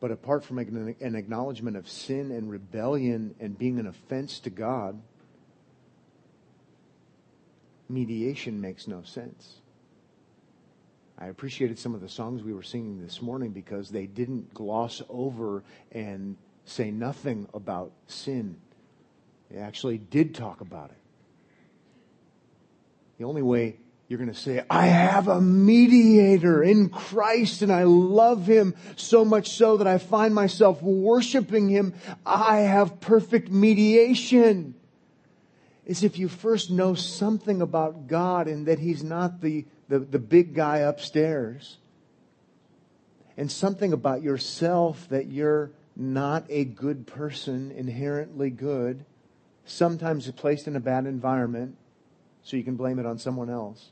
But 0.00 0.10
apart 0.10 0.44
from 0.44 0.58
an 0.58 1.14
acknowledgement 1.14 1.76
of 1.76 1.88
sin 1.88 2.30
and 2.30 2.50
rebellion 2.50 3.34
and 3.38 3.58
being 3.58 3.78
an 3.78 3.86
offense 3.86 4.40
to 4.40 4.50
God, 4.50 5.00
mediation 7.88 8.60
makes 8.60 8.88
no 8.88 9.02
sense. 9.02 9.60
I 11.18 11.26
appreciated 11.26 11.78
some 11.78 11.94
of 11.94 12.00
the 12.00 12.08
songs 12.08 12.42
we 12.42 12.54
were 12.54 12.62
singing 12.62 13.02
this 13.02 13.20
morning 13.20 13.50
because 13.50 13.90
they 13.90 14.06
didn't 14.06 14.54
gloss 14.54 15.02
over 15.10 15.62
and 15.92 16.38
say 16.64 16.90
nothing 16.90 17.46
about 17.52 17.92
sin. 18.06 18.56
They 19.50 19.58
actually 19.58 19.98
did 19.98 20.34
talk 20.34 20.62
about 20.62 20.90
it. 20.90 20.96
The 23.18 23.24
only 23.24 23.42
way 23.42 23.76
you're 24.10 24.18
going 24.18 24.28
to 24.28 24.34
say, 24.34 24.64
I 24.68 24.86
have 24.86 25.28
a 25.28 25.40
mediator 25.40 26.64
in 26.64 26.88
Christ 26.88 27.62
and 27.62 27.70
I 27.70 27.84
love 27.84 28.44
him 28.44 28.74
so 28.96 29.24
much 29.24 29.50
so 29.50 29.76
that 29.76 29.86
I 29.86 29.98
find 29.98 30.34
myself 30.34 30.82
worshiping 30.82 31.68
him. 31.68 31.94
I 32.26 32.62
have 32.62 33.00
perfect 33.00 33.52
mediation. 33.52 34.74
Is 35.86 36.02
if 36.02 36.18
you 36.18 36.26
first 36.26 36.72
know 36.72 36.94
something 36.94 37.62
about 37.62 38.08
God 38.08 38.48
and 38.48 38.66
that 38.66 38.80
he's 38.80 39.04
not 39.04 39.40
the, 39.40 39.64
the, 39.88 40.00
the 40.00 40.18
big 40.18 40.56
guy 40.56 40.78
upstairs 40.78 41.78
and 43.36 43.50
something 43.50 43.92
about 43.92 44.24
yourself 44.24 45.08
that 45.10 45.28
you're 45.28 45.70
not 45.94 46.46
a 46.48 46.64
good 46.64 47.06
person, 47.06 47.70
inherently 47.70 48.50
good, 48.50 49.04
sometimes 49.64 50.28
placed 50.32 50.66
in 50.66 50.74
a 50.74 50.80
bad 50.80 51.06
environment, 51.06 51.76
so 52.42 52.56
you 52.56 52.64
can 52.64 52.74
blame 52.74 52.98
it 52.98 53.06
on 53.06 53.16
someone 53.16 53.48
else 53.48 53.90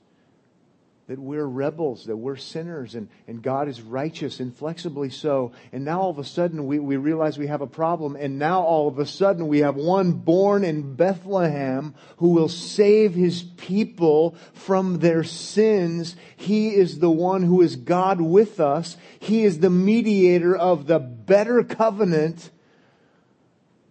that 1.08 1.18
we're 1.18 1.46
rebels, 1.46 2.04
that 2.04 2.18
we're 2.18 2.36
sinners, 2.36 2.94
and, 2.94 3.08
and 3.26 3.42
God 3.42 3.66
is 3.66 3.80
righteous, 3.80 4.40
inflexibly 4.40 5.08
so. 5.08 5.52
And 5.72 5.82
now 5.86 6.02
all 6.02 6.10
of 6.10 6.18
a 6.18 6.24
sudden 6.24 6.66
we, 6.66 6.78
we 6.78 6.98
realize 6.98 7.38
we 7.38 7.46
have 7.46 7.62
a 7.62 7.66
problem, 7.66 8.14
and 8.14 8.38
now 8.38 8.60
all 8.60 8.88
of 8.88 8.98
a 8.98 9.06
sudden 9.06 9.48
we 9.48 9.60
have 9.60 9.74
one 9.74 10.12
born 10.12 10.64
in 10.64 10.96
Bethlehem 10.96 11.94
who 12.18 12.28
will 12.28 12.50
save 12.50 13.14
his 13.14 13.42
people 13.42 14.36
from 14.52 14.98
their 14.98 15.24
sins. 15.24 16.14
He 16.36 16.74
is 16.74 16.98
the 16.98 17.10
one 17.10 17.42
who 17.42 17.62
is 17.62 17.76
God 17.76 18.20
with 18.20 18.60
us. 18.60 18.98
He 19.18 19.44
is 19.44 19.60
the 19.60 19.70
mediator 19.70 20.54
of 20.54 20.86
the 20.86 20.98
better 20.98 21.64
covenant. 21.64 22.50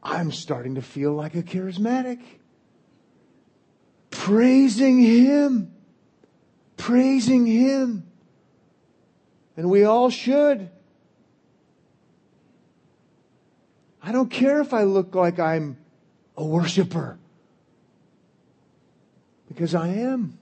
I'm 0.03 0.32
starting 0.32 0.75
to 0.75 0.84
feel 0.84 1.13
like 1.13 1.34
a 1.34 1.41
charismatic. 1.41 2.21
Praising 4.12 4.99
him 4.99 5.73
praising 6.77 7.45
Him. 7.45 8.07
And 9.57 9.69
we 9.69 9.83
all 9.83 10.09
should. 10.09 10.69
I 14.01 14.11
don't 14.11 14.29
care 14.29 14.61
if 14.61 14.73
I 14.73 14.83
look 14.83 15.15
like 15.15 15.39
I'm 15.39 15.77
a 16.37 16.45
worshiper. 16.45 17.17
Because 19.47 19.75
I 19.75 19.87
am. 19.89 20.37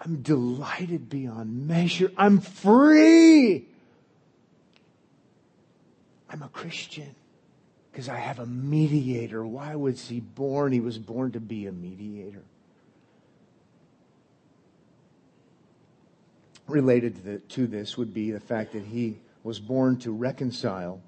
I'm 0.00 0.22
delighted 0.22 1.10
beyond 1.10 1.66
measure. 1.66 2.12
I'm 2.16 2.40
free. 2.40 3.66
I'm 6.30 6.42
a 6.42 6.48
Christian 6.48 7.14
because 7.90 8.08
I 8.08 8.16
have 8.16 8.38
a 8.38 8.46
mediator. 8.46 9.44
Why 9.44 9.74
was 9.74 10.08
he 10.08 10.20
born? 10.20 10.72
He 10.72 10.80
was 10.80 10.98
born 10.98 11.32
to 11.32 11.40
be 11.40 11.66
a 11.66 11.72
mediator. 11.72 12.44
Related 16.68 17.16
to, 17.16 17.22
the, 17.22 17.38
to 17.38 17.66
this 17.66 17.96
would 17.96 18.12
be 18.12 18.30
the 18.30 18.40
fact 18.40 18.72
that 18.72 18.84
he 18.84 19.18
was 19.42 19.58
born 19.58 19.98
to 19.98 20.12
reconcile. 20.12 21.00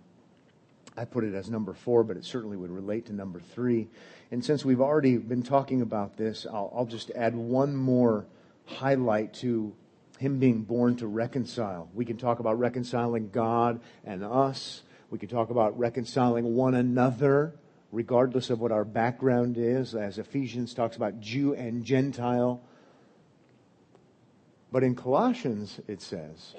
I 0.96 1.04
put 1.04 1.24
it 1.24 1.34
as 1.34 1.50
number 1.50 1.72
four, 1.72 2.02
but 2.04 2.16
it 2.16 2.24
certainly 2.24 2.56
would 2.56 2.70
relate 2.70 3.06
to 3.06 3.12
number 3.12 3.40
three. 3.40 3.88
And 4.30 4.44
since 4.44 4.64
we've 4.64 4.80
already 4.80 5.16
been 5.16 5.42
talking 5.42 5.82
about 5.82 6.16
this, 6.16 6.46
I'll, 6.46 6.72
I'll 6.74 6.86
just 6.86 7.10
add 7.10 7.34
one 7.34 7.76
more 7.76 8.26
highlight 8.66 9.34
to 9.34 9.72
him 10.18 10.38
being 10.38 10.62
born 10.62 10.96
to 10.96 11.06
reconcile. 11.06 11.88
We 11.94 12.04
can 12.04 12.16
talk 12.16 12.40
about 12.40 12.58
reconciling 12.58 13.30
God 13.30 13.80
and 14.04 14.22
us. 14.22 14.82
We 15.10 15.18
can 15.18 15.28
talk 15.28 15.50
about 15.50 15.78
reconciling 15.78 16.54
one 16.54 16.74
another, 16.74 17.54
regardless 17.90 18.50
of 18.50 18.60
what 18.60 18.70
our 18.70 18.84
background 18.84 19.56
is, 19.58 19.94
as 19.94 20.18
Ephesians 20.18 20.74
talks 20.74 20.96
about 20.96 21.20
Jew 21.20 21.54
and 21.54 21.84
Gentile. 21.84 22.60
But 24.72 24.84
in 24.84 24.94
Colossians, 24.94 25.80
it 25.88 26.00
says 26.00 26.54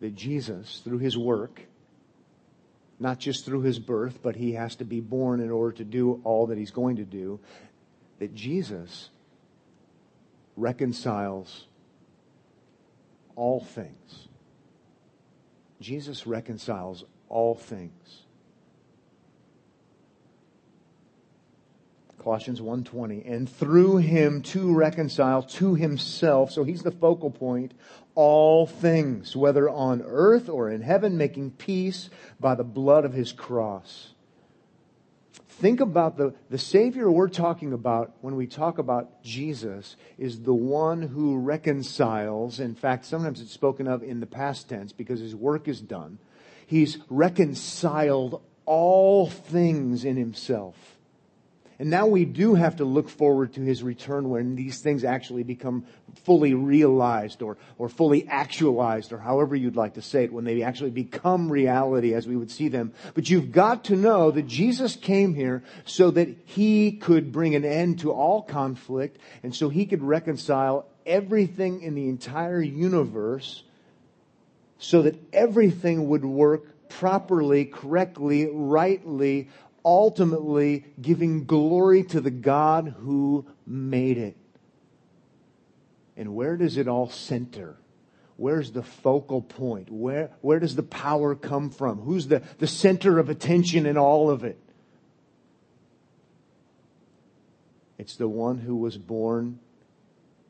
that 0.00 0.14
Jesus, 0.14 0.80
through 0.84 0.98
his 0.98 1.16
work, 1.16 1.62
not 2.98 3.18
just 3.18 3.44
through 3.44 3.62
his 3.62 3.78
birth, 3.78 4.20
but 4.22 4.36
he 4.36 4.52
has 4.52 4.76
to 4.76 4.84
be 4.84 5.00
born 5.00 5.40
in 5.40 5.50
order 5.50 5.76
to 5.76 5.84
do 5.84 6.20
all 6.24 6.46
that 6.46 6.56
he's 6.56 6.70
going 6.70 6.96
to 6.96 7.04
do, 7.04 7.38
that 8.18 8.34
Jesus 8.34 9.10
reconciles 10.56 11.66
all 13.34 13.60
things. 13.60 14.28
Jesus 15.80 16.26
reconciles 16.26 17.04
all 17.28 17.54
things. 17.54 18.22
Colossians 22.26 22.60
1:20, 22.60 23.22
and 23.24 23.48
through 23.48 23.98
him 23.98 24.42
to 24.42 24.74
reconcile 24.74 25.44
to 25.44 25.76
himself, 25.76 26.50
so 26.50 26.64
he's 26.64 26.82
the 26.82 26.90
focal 26.90 27.30
point, 27.30 27.72
all 28.16 28.66
things, 28.66 29.36
whether 29.36 29.68
on 29.70 30.02
earth 30.04 30.48
or 30.48 30.68
in 30.68 30.80
heaven, 30.80 31.16
making 31.16 31.52
peace 31.52 32.10
by 32.40 32.56
the 32.56 32.64
blood 32.64 33.04
of 33.04 33.12
his 33.12 33.30
cross. 33.30 34.12
Think 35.48 35.78
about 35.78 36.16
the, 36.16 36.34
the 36.50 36.58
Savior 36.58 37.08
we're 37.08 37.28
talking 37.28 37.72
about 37.72 38.16
when 38.22 38.34
we 38.34 38.48
talk 38.48 38.78
about 38.78 39.22
Jesus 39.22 39.94
is 40.18 40.40
the 40.42 40.52
one 40.52 41.02
who 41.02 41.38
reconciles. 41.38 42.58
In 42.58 42.74
fact, 42.74 43.04
sometimes 43.04 43.40
it's 43.40 43.52
spoken 43.52 43.86
of 43.86 44.02
in 44.02 44.18
the 44.18 44.26
past 44.26 44.68
tense 44.68 44.90
because 44.90 45.20
his 45.20 45.36
work 45.36 45.68
is 45.68 45.80
done. 45.80 46.18
He's 46.66 46.98
reconciled 47.08 48.42
all 48.64 49.30
things 49.30 50.04
in 50.04 50.16
himself. 50.16 50.95
And 51.78 51.90
now 51.90 52.06
we 52.06 52.24
do 52.24 52.54
have 52.54 52.76
to 52.76 52.84
look 52.84 53.08
forward 53.10 53.52
to 53.54 53.60
his 53.60 53.82
return 53.82 54.30
when 54.30 54.56
these 54.56 54.80
things 54.80 55.04
actually 55.04 55.42
become 55.42 55.84
fully 56.24 56.54
realized 56.54 57.42
or, 57.42 57.58
or 57.76 57.90
fully 57.90 58.26
actualized 58.28 59.12
or 59.12 59.18
however 59.18 59.54
you'd 59.54 59.76
like 59.76 59.94
to 59.94 60.02
say 60.02 60.24
it, 60.24 60.32
when 60.32 60.44
they 60.44 60.62
actually 60.62 60.90
become 60.90 61.52
reality 61.52 62.14
as 62.14 62.26
we 62.26 62.36
would 62.36 62.50
see 62.50 62.68
them. 62.68 62.94
But 63.14 63.28
you've 63.28 63.52
got 63.52 63.84
to 63.84 63.96
know 63.96 64.30
that 64.30 64.46
Jesus 64.46 64.96
came 64.96 65.34
here 65.34 65.62
so 65.84 66.10
that 66.12 66.28
he 66.46 66.92
could 66.92 67.30
bring 67.30 67.54
an 67.54 67.64
end 67.64 68.00
to 68.00 68.10
all 68.10 68.42
conflict 68.42 69.18
and 69.42 69.54
so 69.54 69.68
he 69.68 69.84
could 69.84 70.02
reconcile 70.02 70.86
everything 71.04 71.82
in 71.82 71.94
the 71.94 72.08
entire 72.08 72.62
universe 72.62 73.62
so 74.78 75.02
that 75.02 75.16
everything 75.32 76.08
would 76.08 76.24
work 76.24 76.88
properly, 76.88 77.64
correctly, 77.64 78.48
rightly, 78.50 79.48
ultimately 79.86 80.84
giving 81.00 81.44
glory 81.44 82.02
to 82.02 82.20
the 82.20 82.30
God 82.30 82.92
who 82.98 83.46
made 83.64 84.18
it. 84.18 84.36
And 86.16 86.34
where 86.34 86.56
does 86.56 86.76
it 86.76 86.88
all 86.88 87.08
center? 87.08 87.76
Where's 88.36 88.72
the 88.72 88.82
focal 88.82 89.40
point? 89.40 89.88
Where, 89.90 90.30
where 90.40 90.58
does 90.58 90.74
the 90.74 90.82
power 90.82 91.36
come 91.36 91.70
from? 91.70 92.00
Who's 92.00 92.26
the, 92.26 92.42
the 92.58 92.66
center 92.66 93.18
of 93.20 93.30
attention 93.30 93.86
in 93.86 93.96
all 93.96 94.28
of 94.28 94.42
it? 94.42 94.58
It's 97.96 98.16
the 98.16 98.28
one 98.28 98.58
who 98.58 98.76
was 98.76 98.98
born 98.98 99.60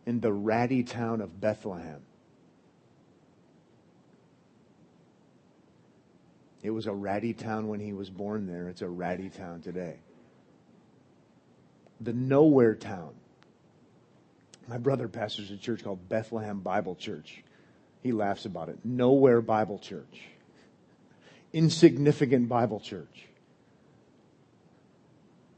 in 0.07 0.21
the 0.21 0.33
ratty 0.33 0.83
town 0.83 1.21
of 1.21 1.41
Bethlehem. 1.41 2.01
It 6.67 6.75
was 6.75 6.89
a 6.89 6.93
ratty 6.93 7.33
town 7.33 7.69
when 7.69 7.79
he 7.79 7.93
was 7.93 8.11
born 8.11 8.49
there. 8.49 8.69
It's 8.69 8.83
a 8.83 8.89
ratty 8.89 9.31
town 9.31 9.61
today. 9.61 9.99
The 12.01 12.13
nowhere 12.13 12.75
town. 12.75 13.15
My 14.67 14.77
brother 14.77 15.07
pastors 15.07 15.53
a 15.53 15.59
church 15.59 15.85
called 15.85 16.09
Bethlehem 16.09 16.59
Bible 16.59 16.97
Church. 16.97 17.45
He 18.03 18.11
laughs 18.11 18.47
about 18.47 18.69
it. 18.69 18.81
Nowhere 18.83 19.41
Bible 19.41 19.79
Church. 19.79 20.23
Insignificant 21.53 22.49
Bible 22.49 22.81
Church. 22.81 23.29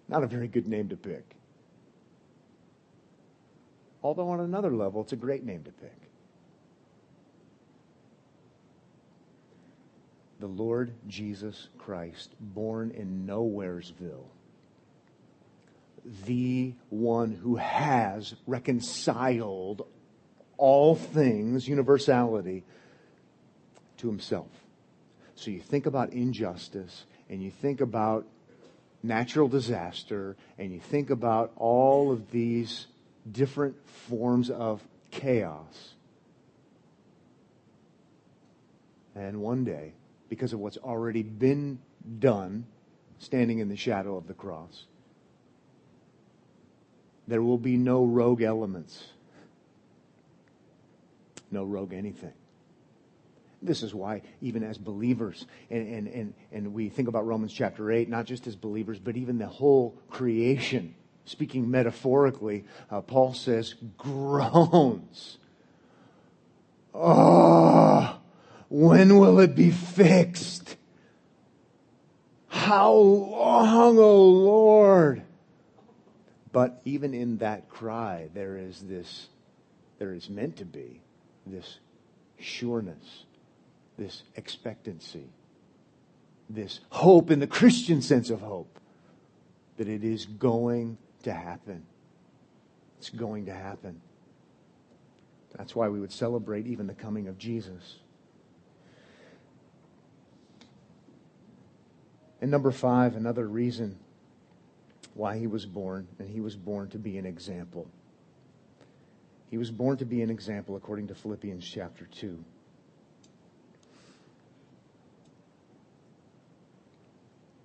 Not 0.08 0.24
a 0.24 0.26
very 0.26 0.46
good 0.46 0.68
name 0.68 0.90
to 0.90 0.96
pick. 0.96 1.24
Although, 4.02 4.28
on 4.28 4.40
another 4.40 4.70
level, 4.70 5.00
it's 5.00 5.14
a 5.14 5.16
great 5.16 5.42
name 5.42 5.64
to 5.64 5.70
pick. 5.70 6.07
The 10.40 10.46
Lord 10.46 10.92
Jesus 11.06 11.68
Christ, 11.78 12.30
born 12.38 12.92
in 12.92 13.26
Nowheresville, 13.26 14.26
the 16.26 16.74
one 16.90 17.32
who 17.32 17.56
has 17.56 18.34
reconciled 18.46 19.86
all 20.56 20.94
things, 20.94 21.66
universality, 21.66 22.64
to 23.98 24.06
himself. 24.06 24.48
So 25.34 25.50
you 25.50 25.60
think 25.60 25.86
about 25.86 26.12
injustice 26.12 27.04
and 27.28 27.42
you 27.42 27.50
think 27.50 27.80
about 27.80 28.26
natural 29.02 29.48
disaster 29.48 30.36
and 30.56 30.72
you 30.72 30.80
think 30.80 31.10
about 31.10 31.52
all 31.56 32.12
of 32.12 32.30
these 32.30 32.86
different 33.30 33.76
forms 34.08 34.50
of 34.50 34.82
chaos. 35.10 35.94
And 39.14 39.40
one 39.40 39.64
day, 39.64 39.94
because 40.28 40.52
of 40.52 40.60
what's 40.60 40.76
already 40.78 41.22
been 41.22 41.78
done, 42.18 42.66
standing 43.18 43.58
in 43.58 43.68
the 43.68 43.76
shadow 43.76 44.16
of 44.16 44.26
the 44.26 44.34
cross, 44.34 44.84
there 47.26 47.42
will 47.42 47.58
be 47.58 47.76
no 47.76 48.04
rogue 48.04 48.42
elements, 48.42 49.08
no 51.50 51.64
rogue 51.64 51.92
anything. 51.92 52.32
This 53.60 53.82
is 53.82 53.92
why, 53.92 54.22
even 54.40 54.62
as 54.62 54.78
believers, 54.78 55.46
and, 55.68 55.86
and, 55.88 56.08
and, 56.08 56.34
and 56.52 56.72
we 56.72 56.88
think 56.88 57.08
about 57.08 57.26
Romans 57.26 57.52
chapter 57.52 57.90
8, 57.90 58.08
not 58.08 58.24
just 58.24 58.46
as 58.46 58.54
believers, 58.54 58.98
but 59.00 59.16
even 59.16 59.38
the 59.38 59.48
whole 59.48 59.98
creation 60.10 60.94
speaking 61.28 61.70
metaphorically, 61.70 62.64
uh, 62.90 63.00
Paul 63.00 63.34
says, 63.34 63.74
groans. 63.96 65.38
Oh, 66.94 68.17
when 68.68 69.18
will 69.18 69.40
it 69.40 69.54
be 69.54 69.70
fixed? 69.70 70.76
How 72.48 72.92
long, 72.92 73.98
O 73.98 74.02
oh 74.02 74.22
Lord? 74.24 75.22
But 76.52 76.80
even 76.84 77.14
in 77.14 77.38
that 77.38 77.68
cry, 77.68 78.28
there 78.34 78.56
is 78.56 78.80
this, 78.80 79.28
there 79.98 80.12
is 80.12 80.28
meant 80.28 80.56
to 80.56 80.64
be 80.64 81.00
this 81.46 81.78
sureness, 82.38 83.24
this 83.96 84.22
expectancy, 84.34 85.28
this 86.48 86.80
hope 86.90 87.30
in 87.30 87.40
the 87.40 87.46
Christian 87.46 88.02
sense 88.02 88.30
of 88.30 88.40
hope 88.40 88.78
that 89.76 89.88
it 89.88 90.04
is 90.04 90.26
going 90.26 90.98
to 91.22 91.32
happen. 91.32 91.84
It's 92.98 93.10
going 93.10 93.46
to 93.46 93.54
happen. 93.54 94.00
That's 95.56 95.74
why 95.74 95.88
we 95.88 96.00
would 96.00 96.12
celebrate 96.12 96.66
even 96.66 96.86
the 96.86 96.94
coming 96.94 97.28
of 97.28 97.38
Jesus. 97.38 97.98
And 102.40 102.50
number 102.50 102.70
five, 102.70 103.16
another 103.16 103.46
reason 103.46 103.98
why 105.14 105.38
he 105.38 105.46
was 105.46 105.66
born, 105.66 106.06
and 106.18 106.28
he 106.28 106.40
was 106.40 106.54
born 106.54 106.88
to 106.90 106.98
be 106.98 107.18
an 107.18 107.26
example. 107.26 107.88
He 109.50 109.58
was 109.58 109.70
born 109.70 109.96
to 109.98 110.04
be 110.04 110.22
an 110.22 110.30
example 110.30 110.76
according 110.76 111.08
to 111.08 111.14
Philippians 111.14 111.68
chapter 111.68 112.06
2. 112.06 112.44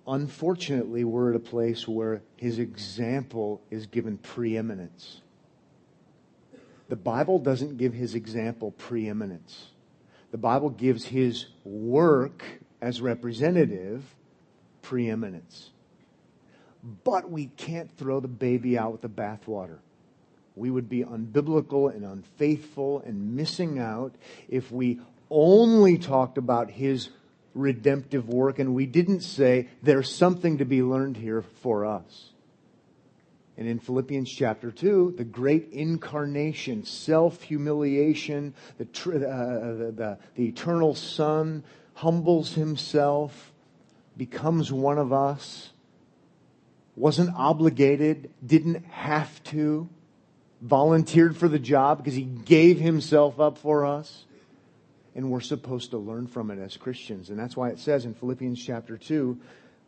Unfortunately, 0.06 1.04
we're 1.04 1.30
at 1.30 1.36
a 1.36 1.40
place 1.40 1.88
where 1.88 2.22
his 2.36 2.58
example 2.58 3.62
is 3.70 3.86
given 3.86 4.18
preeminence. 4.18 5.22
The 6.88 6.96
Bible 6.96 7.38
doesn't 7.38 7.78
give 7.78 7.94
his 7.94 8.14
example 8.14 8.72
preeminence. 8.72 9.68
The 10.30 10.36
Bible 10.38 10.68
gives 10.68 11.06
his 11.06 11.46
work 11.64 12.44
as 12.82 13.00
representative 13.00 14.04
preeminence. 14.84 15.70
But 17.02 17.30
we 17.30 17.46
can't 17.56 17.90
throw 17.96 18.20
the 18.20 18.28
baby 18.28 18.78
out 18.78 18.92
with 18.92 19.00
the 19.00 19.08
bathwater. 19.08 19.78
We 20.54 20.70
would 20.70 20.88
be 20.88 21.02
unbiblical 21.02 21.92
and 21.92 22.04
unfaithful 22.04 23.02
and 23.04 23.34
missing 23.34 23.78
out 23.78 24.14
if 24.48 24.70
we 24.70 25.00
only 25.30 25.98
talked 25.98 26.38
about 26.38 26.70
his 26.70 27.08
redemptive 27.54 28.28
work, 28.28 28.58
and 28.58 28.74
we 28.74 28.86
didn't 28.86 29.20
say 29.20 29.68
there's 29.82 30.14
something 30.14 30.58
to 30.58 30.64
be 30.64 30.82
learned 30.82 31.16
here 31.16 31.42
for 31.62 31.86
us. 31.86 32.30
And 33.56 33.68
in 33.68 33.78
Philippians 33.78 34.30
chapter 34.30 34.70
2, 34.70 35.14
the 35.16 35.24
great 35.24 35.70
incarnation, 35.72 36.84
self 36.84 37.42
humiliation, 37.42 38.54
the, 38.78 38.84
uh, 38.84 39.74
the, 39.76 39.92
the, 39.92 40.18
the 40.34 40.48
eternal 40.48 40.94
Son 40.94 41.62
humbles 41.94 42.54
himself, 42.54 43.52
becomes 44.16 44.72
one 44.72 44.98
of 44.98 45.12
us, 45.12 45.70
wasn't 46.96 47.34
obligated, 47.36 48.30
didn't 48.44 48.84
have 48.86 49.42
to, 49.44 49.88
volunteered 50.60 51.36
for 51.36 51.48
the 51.48 51.58
job 51.58 51.98
because 51.98 52.14
he 52.14 52.22
gave 52.22 52.80
himself 52.80 53.38
up 53.38 53.58
for 53.58 53.84
us 53.84 54.24
and 55.14 55.30
we're 55.30 55.40
supposed 55.40 55.90
to 55.90 55.98
learn 55.98 56.26
from 56.26 56.50
it 56.50 56.58
as 56.58 56.76
Christians. 56.76 57.30
And 57.30 57.38
that's 57.38 57.56
why 57.56 57.68
it 57.68 57.78
says 57.78 58.04
in 58.04 58.14
Philippians 58.14 58.64
chapter 58.64 58.96
2, 58.96 59.38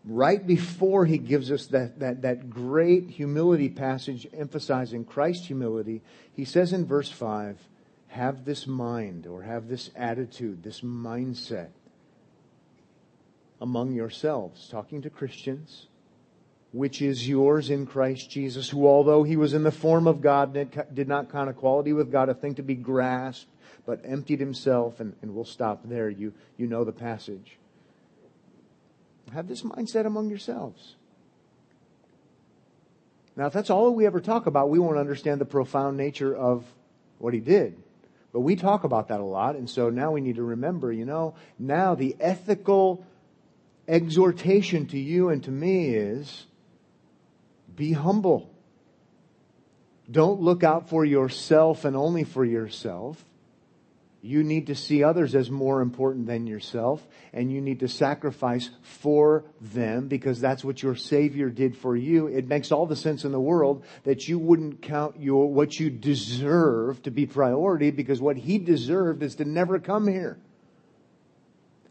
right 0.04 0.46
before 0.46 1.04
he 1.04 1.18
gives 1.18 1.50
us 1.50 1.66
that, 1.68 1.98
that, 1.98 2.22
that 2.22 2.50
great 2.50 3.10
humility 3.10 3.68
passage 3.68 4.26
emphasizing 4.32 5.04
Christ's 5.04 5.46
humility, 5.46 6.02
he 6.34 6.44
says 6.44 6.72
in 6.72 6.86
verse 6.86 7.10
5, 7.10 7.58
have 8.08 8.44
this 8.44 8.66
mind 8.66 9.26
or 9.26 9.42
have 9.42 9.68
this 9.68 9.90
attitude, 9.96 10.62
this 10.62 10.80
mindset 10.80 11.70
among 13.60 13.92
yourselves, 13.92 14.68
talking 14.68 15.02
to 15.02 15.10
Christians, 15.10 15.86
which 16.72 17.00
is 17.00 17.28
yours 17.28 17.70
in 17.70 17.86
Christ 17.86 18.30
Jesus, 18.30 18.70
who 18.70 18.86
although 18.86 19.22
he 19.22 19.36
was 19.36 19.54
in 19.54 19.62
the 19.62 19.70
form 19.70 20.06
of 20.06 20.20
God, 20.20 20.52
did 20.92 21.08
not 21.08 21.30
count 21.30 21.48
equality 21.48 21.92
with 21.92 22.12
God 22.12 22.28
a 22.28 22.34
thing 22.34 22.54
to 22.56 22.62
be 22.62 22.74
grasped, 22.74 23.48
but 23.86 24.00
emptied 24.04 24.40
himself, 24.40 25.00
and, 25.00 25.14
and 25.22 25.34
we'll 25.34 25.44
stop 25.44 25.80
there. 25.84 26.10
You, 26.10 26.34
you 26.56 26.66
know 26.66 26.84
the 26.84 26.92
passage. 26.92 27.56
Have 29.32 29.48
this 29.48 29.62
mindset 29.62 30.06
among 30.06 30.28
yourselves. 30.28 30.96
Now, 33.36 33.46
if 33.46 33.52
that's 33.52 33.70
all 33.70 33.94
we 33.94 34.06
ever 34.06 34.20
talk 34.20 34.46
about, 34.46 34.70
we 34.70 34.78
won't 34.78 34.98
understand 34.98 35.40
the 35.40 35.46
profound 35.46 35.96
nature 35.96 36.34
of 36.34 36.64
what 37.18 37.34
he 37.34 37.40
did. 37.40 37.76
But 38.32 38.40
we 38.40 38.56
talk 38.56 38.84
about 38.84 39.08
that 39.08 39.20
a 39.20 39.24
lot, 39.24 39.56
and 39.56 39.68
so 39.68 39.88
now 39.88 40.12
we 40.12 40.20
need 40.20 40.36
to 40.36 40.42
remember, 40.42 40.92
you 40.92 41.04
know, 41.04 41.34
now 41.58 41.94
the 41.94 42.16
ethical 42.20 43.04
exhortation 43.88 44.86
to 44.86 44.98
you 44.98 45.28
and 45.28 45.42
to 45.44 45.50
me 45.50 45.94
is 45.94 46.46
be 47.74 47.92
humble. 47.92 48.50
Don't 50.10 50.40
look 50.40 50.62
out 50.62 50.88
for 50.88 51.04
yourself 51.04 51.84
and 51.84 51.96
only 51.96 52.24
for 52.24 52.44
yourself. 52.44 53.22
You 54.22 54.42
need 54.42 54.68
to 54.68 54.74
see 54.74 55.04
others 55.04 55.36
as 55.36 55.50
more 55.50 55.80
important 55.80 56.26
than 56.26 56.48
yourself, 56.48 57.06
and 57.32 57.52
you 57.52 57.60
need 57.60 57.80
to 57.80 57.88
sacrifice 57.88 58.70
for 58.82 59.44
them 59.60 60.08
because 60.08 60.40
that's 60.40 60.64
what 60.64 60.82
your 60.82 60.96
Savior 60.96 61.48
did 61.48 61.76
for 61.76 61.96
you. 61.96 62.26
It 62.26 62.48
makes 62.48 62.72
all 62.72 62.86
the 62.86 62.96
sense 62.96 63.24
in 63.24 63.30
the 63.30 63.38
world 63.38 63.84
that 64.02 64.26
you 64.26 64.38
wouldn't 64.40 64.82
count 64.82 65.20
your, 65.20 65.52
what 65.52 65.78
you 65.78 65.90
deserve 65.90 67.02
to 67.02 67.12
be 67.12 67.26
priority 67.26 67.92
because 67.92 68.20
what 68.20 68.36
He 68.36 68.58
deserved 68.58 69.22
is 69.22 69.36
to 69.36 69.44
never 69.44 69.78
come 69.78 70.08
here. 70.08 70.38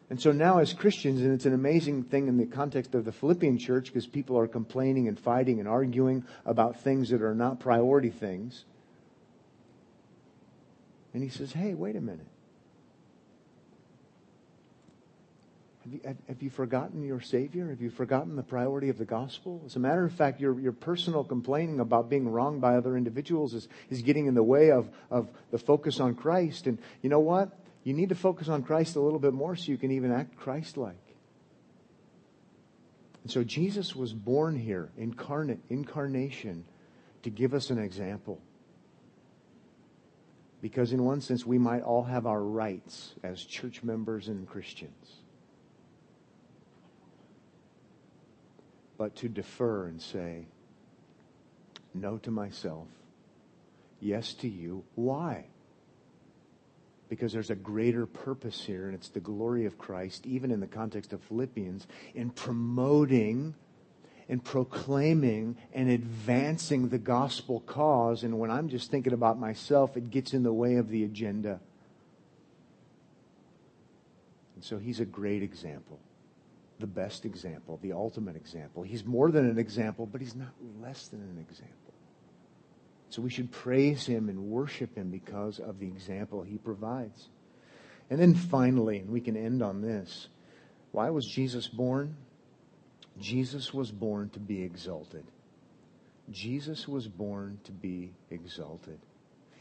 And 0.10 0.22
so 0.22 0.32
now 0.32 0.60
as 0.60 0.74
Christians, 0.74 1.22
and 1.22 1.34
it's 1.34 1.46
an 1.46 1.54
amazing 1.54 2.04
thing 2.04 2.28
in 2.28 2.38
the 2.38 2.46
context 2.46 2.94
of 2.94 3.06
the 3.06 3.12
Philippian 3.12 3.58
church 3.58 3.86
because 3.88 4.06
people 4.06 4.38
are 4.38 4.48
complaining 4.48 5.08
and 5.08 5.20
fighting 5.20 5.60
and 5.60 5.68
arguing 5.68 6.24
about 6.46 6.82
things 6.82 7.10
that 7.10 7.24
are 7.24 7.34
not 7.34 7.60
priority 7.60 8.12
things 8.12 8.66
And 11.16 11.24
he 11.24 11.30
says, 11.30 11.54
hey, 11.54 11.74
wait 11.74 11.96
a 11.96 12.02
minute. 12.02 12.28
Have 15.86 15.94
you, 15.94 16.00
have, 16.04 16.18
have 16.28 16.44
you, 16.44 16.50
forgotten 16.50 17.04
your 17.06 17.22
Savior? 17.22 17.70
Have 17.70 17.80
you 17.80 17.90
forgotten 17.90 18.36
the 18.36 18.44
priority 18.44 18.90
of 18.90 18.98
the 18.98 19.06
gospel? 19.06 19.62
As 19.66 19.78
a 19.78 19.80
matter 19.80 20.04
of 20.04 20.12
fact, 20.12 20.42
your, 20.42 20.60
your 20.60 20.74
personal 20.74 21.24
complaining 21.24 21.80
about 21.80 22.10
being 22.10 22.28
wronged 22.28 22.60
by 22.60 22.76
other 22.76 22.98
individuals 22.98 23.54
is, 23.54 23.70
is 23.90 24.02
getting 24.02 24.26
in 24.26 24.34
the 24.34 24.44
way 24.44 24.72
of, 24.72 24.90
of 25.10 25.30
the 25.52 25.58
focus 25.58 26.02
on 26.02 26.16
Christ. 26.16 26.68
And 26.68 26.80
you 27.02 27.10
know 27.10 27.22
what? 27.22 27.58
You 27.86 27.94
need 27.94 28.10
to 28.10 28.16
focus 28.16 28.50
on 28.50 28.64
Christ 28.64 28.96
a 28.96 29.00
little 29.00 29.20
bit 29.20 29.32
more 29.32 29.56
so 29.56 29.72
you 29.72 29.78
can 29.78 29.92
even 29.92 30.12
act 30.12 30.36
Christ 30.36 30.76
like. 30.76 30.96
And 33.22 33.32
so 33.32 33.44
Jesus 33.44 33.96
was 33.96 34.12
born 34.12 34.58
here, 34.58 34.90
incarnate, 34.98 35.60
incarnation, 35.70 36.66
to 37.22 37.30
give 37.30 37.54
us 37.54 37.70
an 37.70 37.78
example. 37.78 38.42
Because, 40.62 40.94
in 40.94 41.04
one 41.04 41.22
sense, 41.22 41.46
we 41.46 41.60
might 41.60 41.84
all 41.84 42.04
have 42.04 42.26
our 42.26 42.42
rights 42.42 43.14
as 43.24 43.44
church 43.44 43.84
members 43.84 44.30
and 44.30 44.48
Christians. 44.48 45.22
But 48.98 49.16
to 49.18 49.30
defer 49.30 49.86
and 49.86 50.02
say, 50.02 50.48
no 51.94 52.18
to 52.18 52.32
myself, 52.32 52.88
yes 54.00 54.34
to 54.36 54.48
you. 54.48 54.84
Why? 54.96 55.46
Because 57.16 57.32
there's 57.32 57.50
a 57.50 57.56
greater 57.56 58.06
purpose 58.06 58.66
here, 58.66 58.88
and 58.88 58.94
it's 58.94 59.08
the 59.08 59.22
glory 59.22 59.66
of 59.66 59.78
Christ, 59.78 60.26
even 60.26 60.52
in 60.52 60.60
the 60.60 60.68
context 60.68 61.14
of 61.14 61.22
Philippians, 61.22 61.88
in 62.14 62.30
promoting 62.30 63.56
and 64.28 64.44
proclaiming 64.44 65.56
and 65.74 65.90
advancing 65.90 66.90
the 66.90 66.98
gospel 66.98 67.62
cause. 67.62 68.24
And 68.24 68.38
when 68.38 68.52
I'm 68.52 68.68
just 68.68 68.92
thinking 68.92 69.14
about 69.14 69.40
myself, 69.40 69.96
it 69.96 70.12
gets 70.12 70.34
in 70.34 70.44
the 70.44 70.52
way 70.52 70.76
of 70.76 70.90
the 70.90 71.06
agenda. 71.06 71.62
And 74.56 74.64
so 74.66 74.78
he's 74.78 75.00
a 75.00 75.06
great 75.06 75.42
example, 75.42 76.02
the 76.82 76.88
best 76.88 77.24
example, 77.24 77.80
the 77.82 77.94
ultimate 77.94 78.36
example. 78.36 78.84
He's 78.84 79.06
more 79.06 79.32
than 79.32 79.50
an 79.50 79.58
example, 79.58 80.06
but 80.06 80.20
he's 80.20 80.36
not 80.36 80.52
less 80.82 81.08
than 81.08 81.22
an 81.22 81.46
example. 81.50 81.85
So 83.16 83.22
we 83.22 83.30
should 83.30 83.50
praise 83.50 84.06
him 84.06 84.28
and 84.28 84.50
worship 84.50 84.98
him 84.98 85.10
because 85.10 85.60
of 85.60 85.80
the 85.80 85.88
example 85.88 86.44
he 86.44 86.58
provides. 86.58 87.30
And 88.10 88.20
then 88.20 88.36
finally, 88.36 88.98
and 88.98 89.10
we 89.10 89.22
can 89.22 89.38
end 89.38 89.64
on 89.64 89.82
this 89.82 90.28
why 90.92 91.10
was 91.12 91.26
Jesus 91.26 91.66
born? 91.66 92.18
Jesus 93.18 93.74
was 93.74 93.90
born 93.90 94.32
to 94.32 94.40
be 94.42 94.64
exalted. 94.64 95.24
Jesus 96.30 96.90
was 96.90 97.08
born 97.08 97.58
to 97.64 97.72
be 97.72 98.12
exalted. 98.30 99.00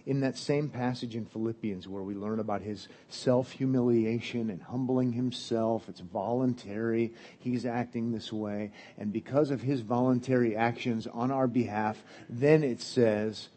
In 0.07 0.21
that 0.21 0.37
same 0.37 0.69
passage 0.69 1.17
in 1.17 1.25
Philippians 1.25 1.89
where 1.89 2.03
we 2.03 2.15
learn 2.15 2.39
about 2.39 2.61
his 2.61 2.89
self 3.09 3.53
humiliation 3.53 4.51
and 4.51 4.61
humbling 4.63 5.13
himself, 5.13 5.89
it's 5.89 6.01
voluntary. 6.01 7.13
He's 7.39 7.65
acting 7.65 8.13
this 8.13 8.31
way. 8.31 8.71
And 8.99 9.13
because 9.13 9.51
of 9.51 9.63
his 9.63 9.81
voluntary 9.81 10.55
actions 10.55 11.07
on 11.07 11.31
our 11.31 11.47
behalf, 11.47 12.03
then 12.29 12.63
it 12.63 12.83
says, 12.83 13.49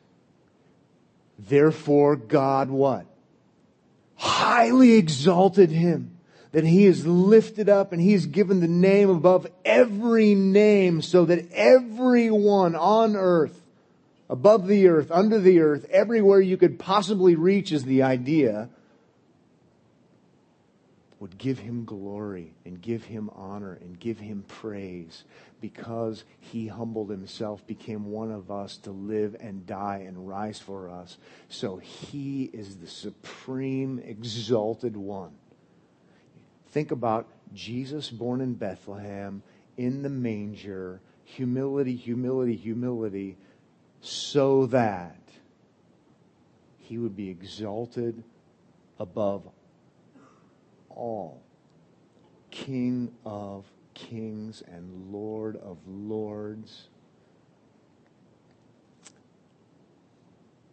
therefore 1.37 2.15
God 2.15 2.69
what? 2.69 3.05
Highly 4.15 4.93
exalted 4.93 5.69
him 5.69 6.17
that 6.53 6.63
he 6.63 6.85
is 6.85 7.05
lifted 7.05 7.69
up 7.69 7.91
and 7.91 8.01
he 8.01 8.13
is 8.13 8.25
given 8.25 8.61
the 8.61 8.67
name 8.67 9.09
above 9.09 9.47
every 9.65 10.33
name 10.33 11.01
so 11.01 11.25
that 11.25 11.51
everyone 11.51 12.75
on 12.75 13.15
earth, 13.15 13.61
above 14.29 14.67
the 14.67 14.87
earth, 14.87 15.11
under 15.11 15.39
the 15.39 15.59
earth, 15.59 15.85
everywhere 15.89 16.41
you 16.41 16.57
could 16.57 16.79
possibly 16.79 17.35
reach 17.35 17.71
is 17.71 17.83
the 17.83 18.03
idea, 18.03 18.69
would 21.19 21.37
give 21.37 21.59
him 21.59 21.83
glory 21.83 22.53
and 22.63 22.79
give 22.79 23.05
him 23.05 23.29
honor 23.33 23.73
and 23.81 23.99
give 23.99 24.19
him 24.19 24.43
praise 24.47 25.23
because 25.59 26.23
he 26.39 26.67
humbled 26.67 27.09
himself, 27.09 27.65
became 27.65 28.11
one 28.11 28.31
of 28.31 28.51
us 28.51 28.77
to 28.77 28.91
live 28.91 29.35
and 29.39 29.65
die 29.65 30.03
and 30.05 30.27
rise 30.27 30.59
for 30.59 30.91
us. 30.91 31.17
So 31.49 31.77
he 31.77 32.43
is 32.53 32.77
the 32.77 32.87
supreme 32.87 33.97
exalted 33.97 34.95
one 34.95 35.31
Think 36.77 36.91
about 36.91 37.27
Jesus 37.53 38.09
born 38.09 38.41
in 38.41 38.53
Bethlehem 38.53 39.41
in 39.77 40.01
the 40.01 40.09
manger, 40.09 41.01
humility, 41.23 41.95
humility, 41.95 42.55
humility, 42.55 43.37
so 44.01 44.65
that 44.67 45.19
he 46.77 46.97
would 46.97 47.15
be 47.15 47.29
exalted 47.29 48.23
above 48.99 49.47
all. 50.89 51.41
King 52.49 53.11
of 53.25 53.65
kings 53.93 54.63
and 54.65 55.11
Lord 55.11 55.57
of 55.57 55.77
lords. 55.87 56.87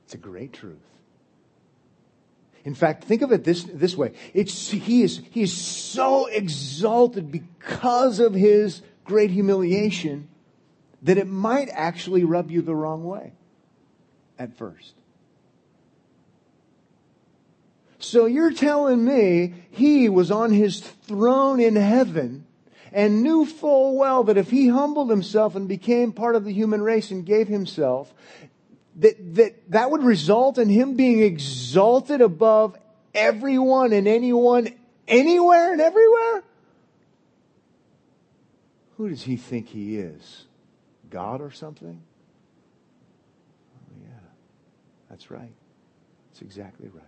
It's 0.04 0.14
a 0.14 0.18
great 0.18 0.52
truth. 0.52 0.78
In 2.64 2.74
fact, 2.74 3.04
think 3.04 3.22
of 3.22 3.32
it 3.32 3.44
this, 3.44 3.64
this 3.64 3.96
way. 3.96 4.12
It's, 4.32 4.70
he, 4.70 5.02
is, 5.02 5.20
he 5.30 5.42
is 5.42 5.54
so 5.54 6.26
exalted 6.26 7.30
because 7.30 8.20
of 8.20 8.32
his 8.32 8.82
great 9.04 9.30
humiliation 9.30 10.28
that 11.04 11.18
it 11.18 11.28
might 11.28 11.68
actually 11.70 12.24
rub 12.24 12.50
you 12.50 12.62
the 12.62 12.74
wrong 12.74 13.04
way 13.04 13.32
at 14.38 14.56
first. 14.56 14.94
So 17.98 18.26
you're 18.26 18.52
telling 18.52 19.04
me 19.04 19.54
he 19.70 20.08
was 20.08 20.30
on 20.30 20.50
his 20.50 20.80
throne 20.80 21.60
in 21.60 21.76
heaven 21.76 22.46
and 22.92 23.22
knew 23.22 23.44
full 23.44 23.96
well 23.96 24.24
that 24.24 24.36
if 24.36 24.50
he 24.50 24.68
humbled 24.68 25.10
himself 25.10 25.54
and 25.56 25.68
became 25.68 26.12
part 26.12 26.36
of 26.36 26.44
the 26.44 26.52
human 26.52 26.82
race 26.82 27.10
and 27.10 27.24
gave 27.24 27.48
himself, 27.48 28.12
that, 28.96 29.34
that 29.34 29.70
that 29.70 29.90
would 29.90 30.02
result 30.02 30.58
in 30.58 30.68
him 30.68 30.96
being 30.96 31.20
exalted 31.20 32.20
above 32.20 32.76
everyone 33.14 33.92
and 33.92 34.06
anyone 34.06 34.72
anywhere 35.08 35.72
and 35.72 35.80
everywhere? 35.80 36.44
Who 38.96 39.08
does 39.08 39.22
he 39.22 39.36
think 39.36 39.68
he 39.68 39.98
is? 39.98 40.44
God 41.14 41.40
or 41.40 41.52
something? 41.52 42.02
Oh, 43.76 43.94
yeah, 44.02 44.28
that's 45.08 45.30
right. 45.30 45.54
That's 46.28 46.42
exactly 46.42 46.88
right. 46.88 47.04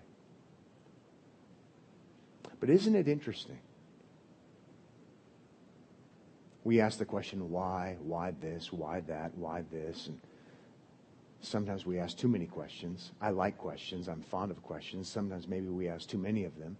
But 2.61 2.71
isn't 2.71 2.95
it 2.95 3.09
interesting? 3.09 3.59
We 6.63 6.81
ask 6.81 6.99
the 6.99 7.05
question, 7.05 7.51
why? 7.51 7.97
Why 8.01 8.31
this? 8.41 8.73
Why 8.73 9.01
that? 9.01 9.37
Why 9.37 9.65
this? 9.73 10.07
And 10.07 10.21
Sometimes 11.41 11.85
we 11.85 11.99
ask 11.99 12.17
too 12.17 12.29
many 12.29 12.47
questions. 12.47 13.13
I 13.21 13.31
like 13.31 13.59
questions. 13.59 14.09
I'm 14.09 14.23
fond 14.23 14.51
of 14.51 14.63
questions. 14.63 15.09
Sometimes 15.09 15.47
maybe 15.47 15.69
we 15.69 15.89
ask 15.89 16.09
too 16.09 16.19
many 16.19 16.45
of 16.45 16.59
them. 16.59 16.77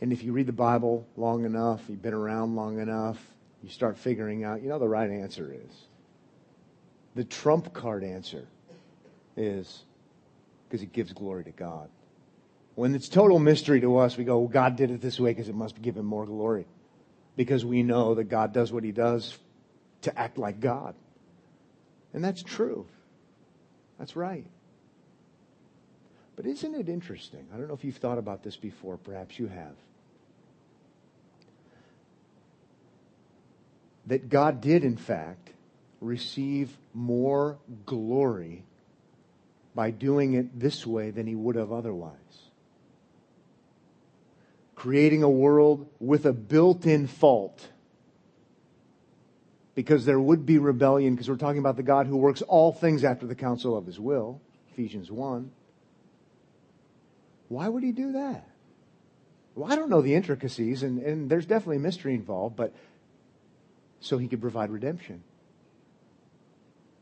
And 0.00 0.12
if 0.12 0.22
you 0.22 0.32
read 0.32 0.46
the 0.46 0.52
Bible 0.52 1.06
long 1.16 1.44
enough, 1.44 1.82
you've 1.88 2.02
been 2.02 2.14
around 2.14 2.54
long 2.54 2.78
enough, 2.80 3.18
you 3.62 3.70
start 3.70 3.96
figuring 3.96 4.44
out, 4.44 4.62
you 4.62 4.68
know, 4.68 4.78
the 4.78 4.88
right 4.88 5.10
answer 5.10 5.52
is. 5.52 5.72
The 7.14 7.24
trump 7.24 7.72
card 7.72 8.04
answer 8.04 8.46
is 9.36 9.82
because 10.68 10.82
it 10.82 10.92
gives 10.92 11.12
glory 11.12 11.44
to 11.44 11.50
God. 11.50 11.88
When 12.74 12.94
it's 12.94 13.08
total 13.08 13.38
mystery 13.38 13.80
to 13.80 13.96
us, 13.96 14.18
we 14.18 14.24
go, 14.24 14.38
well, 14.38 14.48
God 14.48 14.76
did 14.76 14.90
it 14.90 15.00
this 15.00 15.18
way 15.18 15.30
because 15.30 15.48
it 15.48 15.54
must 15.54 15.80
give 15.80 15.96
him 15.96 16.04
more 16.04 16.26
glory. 16.26 16.66
Because 17.34 17.64
we 17.64 17.82
know 17.82 18.14
that 18.14 18.24
God 18.24 18.52
does 18.52 18.70
what 18.70 18.84
he 18.84 18.92
does 18.92 19.36
to 20.02 20.18
act 20.18 20.36
like 20.36 20.60
God. 20.60 20.94
And 22.12 22.22
that's 22.22 22.42
true. 22.42 22.86
That's 23.98 24.14
right. 24.14 24.44
But 26.36 26.46
isn't 26.46 26.74
it 26.74 26.88
interesting? 26.88 27.46
I 27.52 27.56
don't 27.56 27.66
know 27.66 27.74
if 27.74 27.82
you've 27.82 27.96
thought 27.96 28.18
about 28.18 28.42
this 28.42 28.56
before. 28.56 28.98
Perhaps 28.98 29.38
you 29.38 29.48
have. 29.48 29.74
That 34.06 34.28
God 34.28 34.60
did, 34.60 34.84
in 34.84 34.96
fact, 34.96 35.50
receive 36.00 36.70
more 36.94 37.58
glory 37.86 38.62
by 39.74 39.90
doing 39.90 40.34
it 40.34 40.60
this 40.60 40.86
way 40.86 41.10
than 41.10 41.26
he 41.26 41.34
would 41.34 41.56
have 41.56 41.72
otherwise. 41.72 42.12
Creating 44.74 45.22
a 45.22 45.30
world 45.30 45.88
with 45.98 46.26
a 46.26 46.32
built 46.32 46.86
in 46.86 47.06
fault 47.06 47.66
because 49.74 50.06
there 50.06 50.20
would 50.20 50.46
be 50.46 50.58
rebellion, 50.58 51.14
because 51.14 51.28
we're 51.28 51.36
talking 51.36 51.58
about 51.58 51.76
the 51.76 51.82
God 51.82 52.06
who 52.06 52.16
works 52.16 52.42
all 52.42 52.72
things 52.72 53.04
after 53.04 53.26
the 53.26 53.34
counsel 53.34 53.76
of 53.76 53.86
his 53.86 54.00
will, 54.00 54.40
Ephesians 54.72 55.10
1. 55.10 55.50
Why 57.48 57.68
would 57.68 57.82
he 57.82 57.92
do 57.92 58.12
that? 58.12 58.48
Well, 59.54 59.72
I 59.72 59.76
don't 59.76 59.88
know 59.88 60.02
the 60.02 60.14
intricacies, 60.14 60.82
and, 60.82 60.98
and 60.98 61.30
there's 61.30 61.46
definitely 61.46 61.78
mystery 61.78 62.14
involved, 62.14 62.56
but 62.56 62.74
so 64.00 64.18
he 64.18 64.28
could 64.28 64.40
provide 64.40 64.70
redemption. 64.70 65.22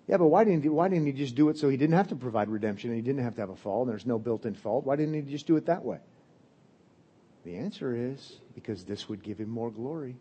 Yeah, 0.06 0.18
but 0.18 0.26
why 0.26 0.44
didn't 0.44 0.62
he, 0.62 0.68
why 0.68 0.88
didn't 0.88 1.06
he 1.06 1.12
just 1.12 1.34
do 1.34 1.48
it 1.48 1.58
so 1.58 1.68
he 1.68 1.76
didn't 1.76 1.96
have 1.96 2.08
to 2.08 2.16
provide 2.16 2.48
redemption 2.48 2.90
and 2.90 2.96
he 2.96 3.02
didn't 3.02 3.24
have 3.24 3.34
to 3.36 3.40
have 3.40 3.50
a 3.50 3.56
fall 3.56 3.82
and 3.82 3.90
there's 3.90 4.06
no 4.06 4.18
built-in 4.18 4.54
fault? 4.54 4.84
Why 4.84 4.96
didn't 4.96 5.14
he 5.14 5.22
just 5.22 5.46
do 5.46 5.56
it 5.56 5.66
that 5.66 5.84
way? 5.84 5.98
The 7.44 7.56
answer 7.56 7.94
is 7.94 8.38
because 8.54 8.84
this 8.84 9.08
would 9.08 9.22
give 9.22 9.38
him 9.38 9.48
more 9.48 9.70
glory. 9.70 10.16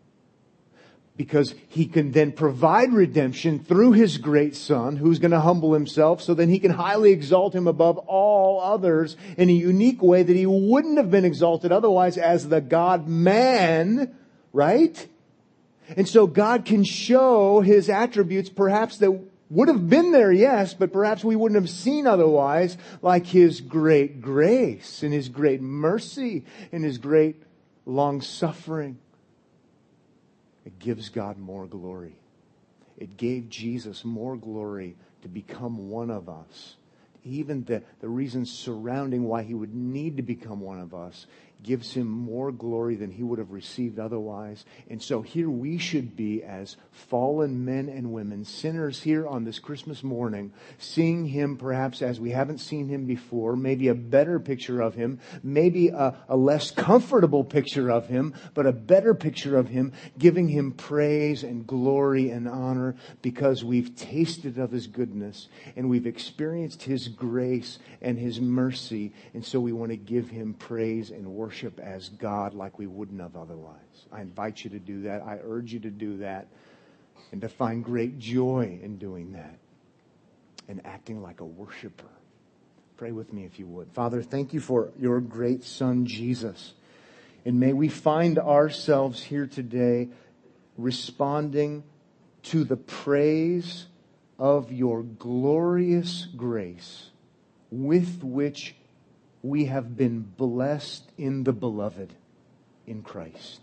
Because 1.15 1.53
he 1.67 1.85
can 1.85 2.11
then 2.11 2.31
provide 2.31 2.91
redemption 2.91 3.59
through 3.59 3.91
his 3.91 4.17
great 4.17 4.55
son 4.55 4.95
who's 4.95 5.19
going 5.19 5.31
to 5.31 5.39
humble 5.39 5.73
himself 5.73 6.21
so 6.23 6.33
then 6.33 6.49
he 6.49 6.57
can 6.57 6.71
highly 6.71 7.11
exalt 7.11 7.53
him 7.53 7.67
above 7.67 7.99
all 7.99 8.59
others 8.59 9.15
in 9.37 9.47
a 9.49 9.53
unique 9.53 10.01
way 10.01 10.23
that 10.23 10.35
he 10.35 10.47
wouldn't 10.47 10.97
have 10.97 11.11
been 11.11 11.25
exalted 11.25 11.71
otherwise 11.71 12.17
as 12.17 12.49
the 12.49 12.61
God 12.61 13.07
man, 13.07 14.15
right? 14.53 15.07
And 15.95 16.07
so 16.07 16.25
God 16.25 16.65
can 16.65 16.83
show 16.83 17.61
his 17.61 17.89
attributes 17.89 18.49
perhaps 18.49 18.97
that 18.97 19.11
would 19.53 19.67
have 19.67 19.87
been 19.87 20.11
there, 20.11 20.31
yes, 20.31 20.73
but 20.73 20.91
perhaps 20.91 21.23
we 21.23 21.35
wouldn't 21.35 21.61
have 21.61 21.69
seen 21.69 22.07
otherwise, 22.07 22.75
like 23.03 23.27
His 23.27 23.61
great 23.61 24.19
grace 24.19 25.03
and 25.03 25.13
His 25.13 25.29
great 25.29 25.61
mercy 25.61 26.43
and 26.71 26.83
His 26.83 26.97
great 26.97 27.41
long 27.85 28.21
suffering. 28.21 28.97
It 30.65 30.79
gives 30.79 31.09
God 31.09 31.37
more 31.37 31.65
glory. 31.65 32.15
It 32.97 33.17
gave 33.17 33.49
Jesus 33.49 34.05
more 34.05 34.35
glory 34.35 34.95
to 35.21 35.27
become 35.27 35.89
one 35.89 36.09
of 36.09 36.29
us. 36.29 36.75
Even 37.25 37.63
the, 37.63 37.81
the 38.01 38.09
reasons 38.09 38.51
surrounding 38.51 39.23
why 39.23 39.43
he 39.43 39.53
would 39.53 39.73
need 39.73 40.17
to 40.17 40.23
become 40.23 40.59
one 40.59 40.79
of 40.79 40.93
us 40.93 41.25
gives 41.63 41.93
him 41.93 42.07
more 42.07 42.51
glory 42.51 42.95
than 42.95 43.09
he 43.09 43.23
would 43.23 43.39
have 43.39 43.51
received 43.51 43.97
otherwise. 43.97 44.65
And 44.89 45.01
so 45.01 45.21
here 45.21 45.49
we 45.49 45.77
should 45.77 46.15
be 46.15 46.43
as 46.43 46.75
fallen 46.91 47.63
men 47.63 47.87
and 47.89 48.11
women, 48.11 48.43
sinners 48.43 49.01
here 49.01 49.25
on 49.25 49.45
this 49.45 49.59
Christmas 49.59 50.03
morning, 50.03 50.51
seeing 50.77 51.25
him 51.25 51.57
perhaps 51.57 52.01
as 52.01 52.19
we 52.19 52.31
haven't 52.31 52.57
seen 52.57 52.89
him 52.89 53.05
before, 53.05 53.55
maybe 53.55 53.87
a 53.87 53.95
better 53.95 54.39
picture 54.39 54.81
of 54.81 54.93
him, 54.93 55.19
maybe 55.41 55.87
a, 55.87 56.15
a 56.27 56.35
less 56.35 56.69
comfortable 56.69 57.43
picture 57.43 57.89
of 57.89 58.07
him, 58.07 58.33
but 58.53 58.65
a 58.65 58.73
better 58.73 59.13
picture 59.13 59.57
of 59.57 59.69
him, 59.69 59.93
giving 60.17 60.49
him 60.49 60.73
praise 60.73 61.43
and 61.43 61.65
glory 61.65 62.29
and 62.29 62.47
honor 62.47 62.95
because 63.21 63.63
we've 63.63 63.95
tasted 63.95 64.57
of 64.57 64.71
his 64.71 64.87
goodness 64.87 65.47
and 65.77 65.89
we've 65.89 66.07
experienced 66.07 66.83
his 66.83 67.07
grace 67.07 67.79
and 68.01 68.19
his 68.19 68.41
mercy. 68.41 69.13
And 69.33 69.45
so 69.45 69.59
we 69.59 69.71
want 69.71 69.91
to 69.91 69.97
give 69.97 70.29
him 70.29 70.53
praise 70.53 71.09
and 71.09 71.25
worship 71.27 71.52
worship 71.53 71.79
as 71.79 72.09
God 72.09 72.55
like 72.55 72.79
we 72.79 72.87
wouldn't 72.87 73.21
have 73.21 73.35
otherwise. 73.35 74.07
I 74.11 74.21
invite 74.21 74.63
you 74.63 74.71
to 74.71 74.79
do 74.79 75.03
that. 75.03 75.21
I 75.21 75.37
urge 75.43 75.71
you 75.71 75.79
to 75.81 75.91
do 75.91 76.17
that 76.17 76.47
and 77.31 77.41
to 77.41 77.47
find 77.47 77.85
great 77.85 78.17
joy 78.17 78.79
in 78.81 78.97
doing 78.97 79.33
that 79.33 79.59
and 80.67 80.81
acting 80.83 81.21
like 81.21 81.41
a 81.41 81.45
worshiper. 81.45 82.09
Pray 82.97 83.11
with 83.11 83.31
me 83.31 83.45
if 83.45 83.59
you 83.59 83.67
would. 83.67 83.91
Father, 83.91 84.23
thank 84.23 84.51
you 84.51 84.59
for 84.59 84.89
your 84.99 85.19
great 85.19 85.63
son, 85.63 86.07
Jesus. 86.07 86.73
And 87.45 87.59
may 87.59 87.73
we 87.73 87.87
find 87.87 88.39
ourselves 88.39 89.21
here 89.21 89.45
today 89.45 90.09
responding 90.75 91.83
to 92.45 92.63
the 92.63 92.77
praise 92.77 93.85
of 94.39 94.71
your 94.71 95.03
glorious 95.03 96.25
grace 96.35 97.11
with 97.69 98.23
which 98.23 98.73
we 99.43 99.65
have 99.65 99.95
been 99.97 100.21
blessed 100.21 101.03
in 101.17 101.43
the 101.43 101.51
beloved 101.51 102.13
in 102.87 103.03
Christ. 103.03 103.59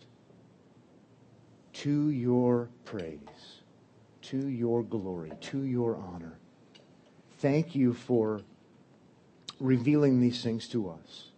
To 1.73 2.11
your 2.11 2.69
praise, 2.85 3.19
to 4.23 4.49
your 4.49 4.83
glory, 4.83 5.33
to 5.41 5.63
your 5.63 5.97
honor. 5.97 6.35
Thank 7.39 7.75
you 7.75 7.95
for 7.95 8.43
revealing 9.59 10.21
these 10.21 10.43
things 10.43 10.69
to 10.69 10.91
us. 10.91 11.29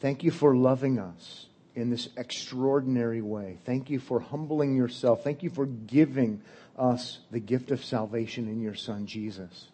Thank 0.00 0.22
you 0.22 0.30
for 0.30 0.54
loving 0.54 0.98
us 0.98 1.46
in 1.74 1.88
this 1.88 2.10
extraordinary 2.18 3.22
way. 3.22 3.58
Thank 3.64 3.88
you 3.88 3.98
for 3.98 4.20
humbling 4.20 4.76
yourself. 4.76 5.24
Thank 5.24 5.42
you 5.42 5.48
for 5.48 5.64
giving 5.64 6.42
us 6.78 7.20
the 7.30 7.40
gift 7.40 7.70
of 7.70 7.82
salvation 7.82 8.48
in 8.48 8.60
your 8.60 8.74
Son, 8.74 9.06
Jesus 9.06 9.68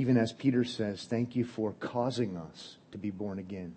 even 0.00 0.16
as 0.16 0.32
Peter 0.32 0.64
says, 0.64 1.04
thank 1.04 1.36
you 1.36 1.44
for 1.44 1.74
causing 1.78 2.34
us 2.34 2.78
to 2.90 2.96
be 2.96 3.10
born 3.10 3.38
again 3.38 3.74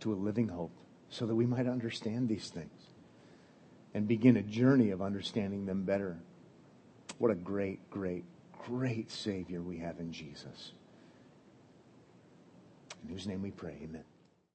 to 0.00 0.12
a 0.12 0.14
living 0.14 0.48
hope 0.48 0.76
so 1.08 1.24
that 1.24 1.34
we 1.34 1.46
might 1.46 1.66
understand 1.66 2.28
these 2.28 2.50
things 2.50 2.82
and 3.94 4.06
begin 4.06 4.36
a 4.36 4.42
journey 4.42 4.90
of 4.90 5.00
understanding 5.00 5.64
them 5.64 5.84
better. 5.84 6.18
What 7.16 7.30
a 7.30 7.34
great, 7.34 7.88
great, 7.88 8.24
great 8.66 9.10
Savior 9.10 9.62
we 9.62 9.78
have 9.78 9.98
in 9.98 10.12
Jesus. 10.12 10.72
In 13.02 13.08
whose 13.08 13.26
name 13.26 13.40
we 13.40 13.52
pray, 13.52 13.78
amen. 13.82 14.04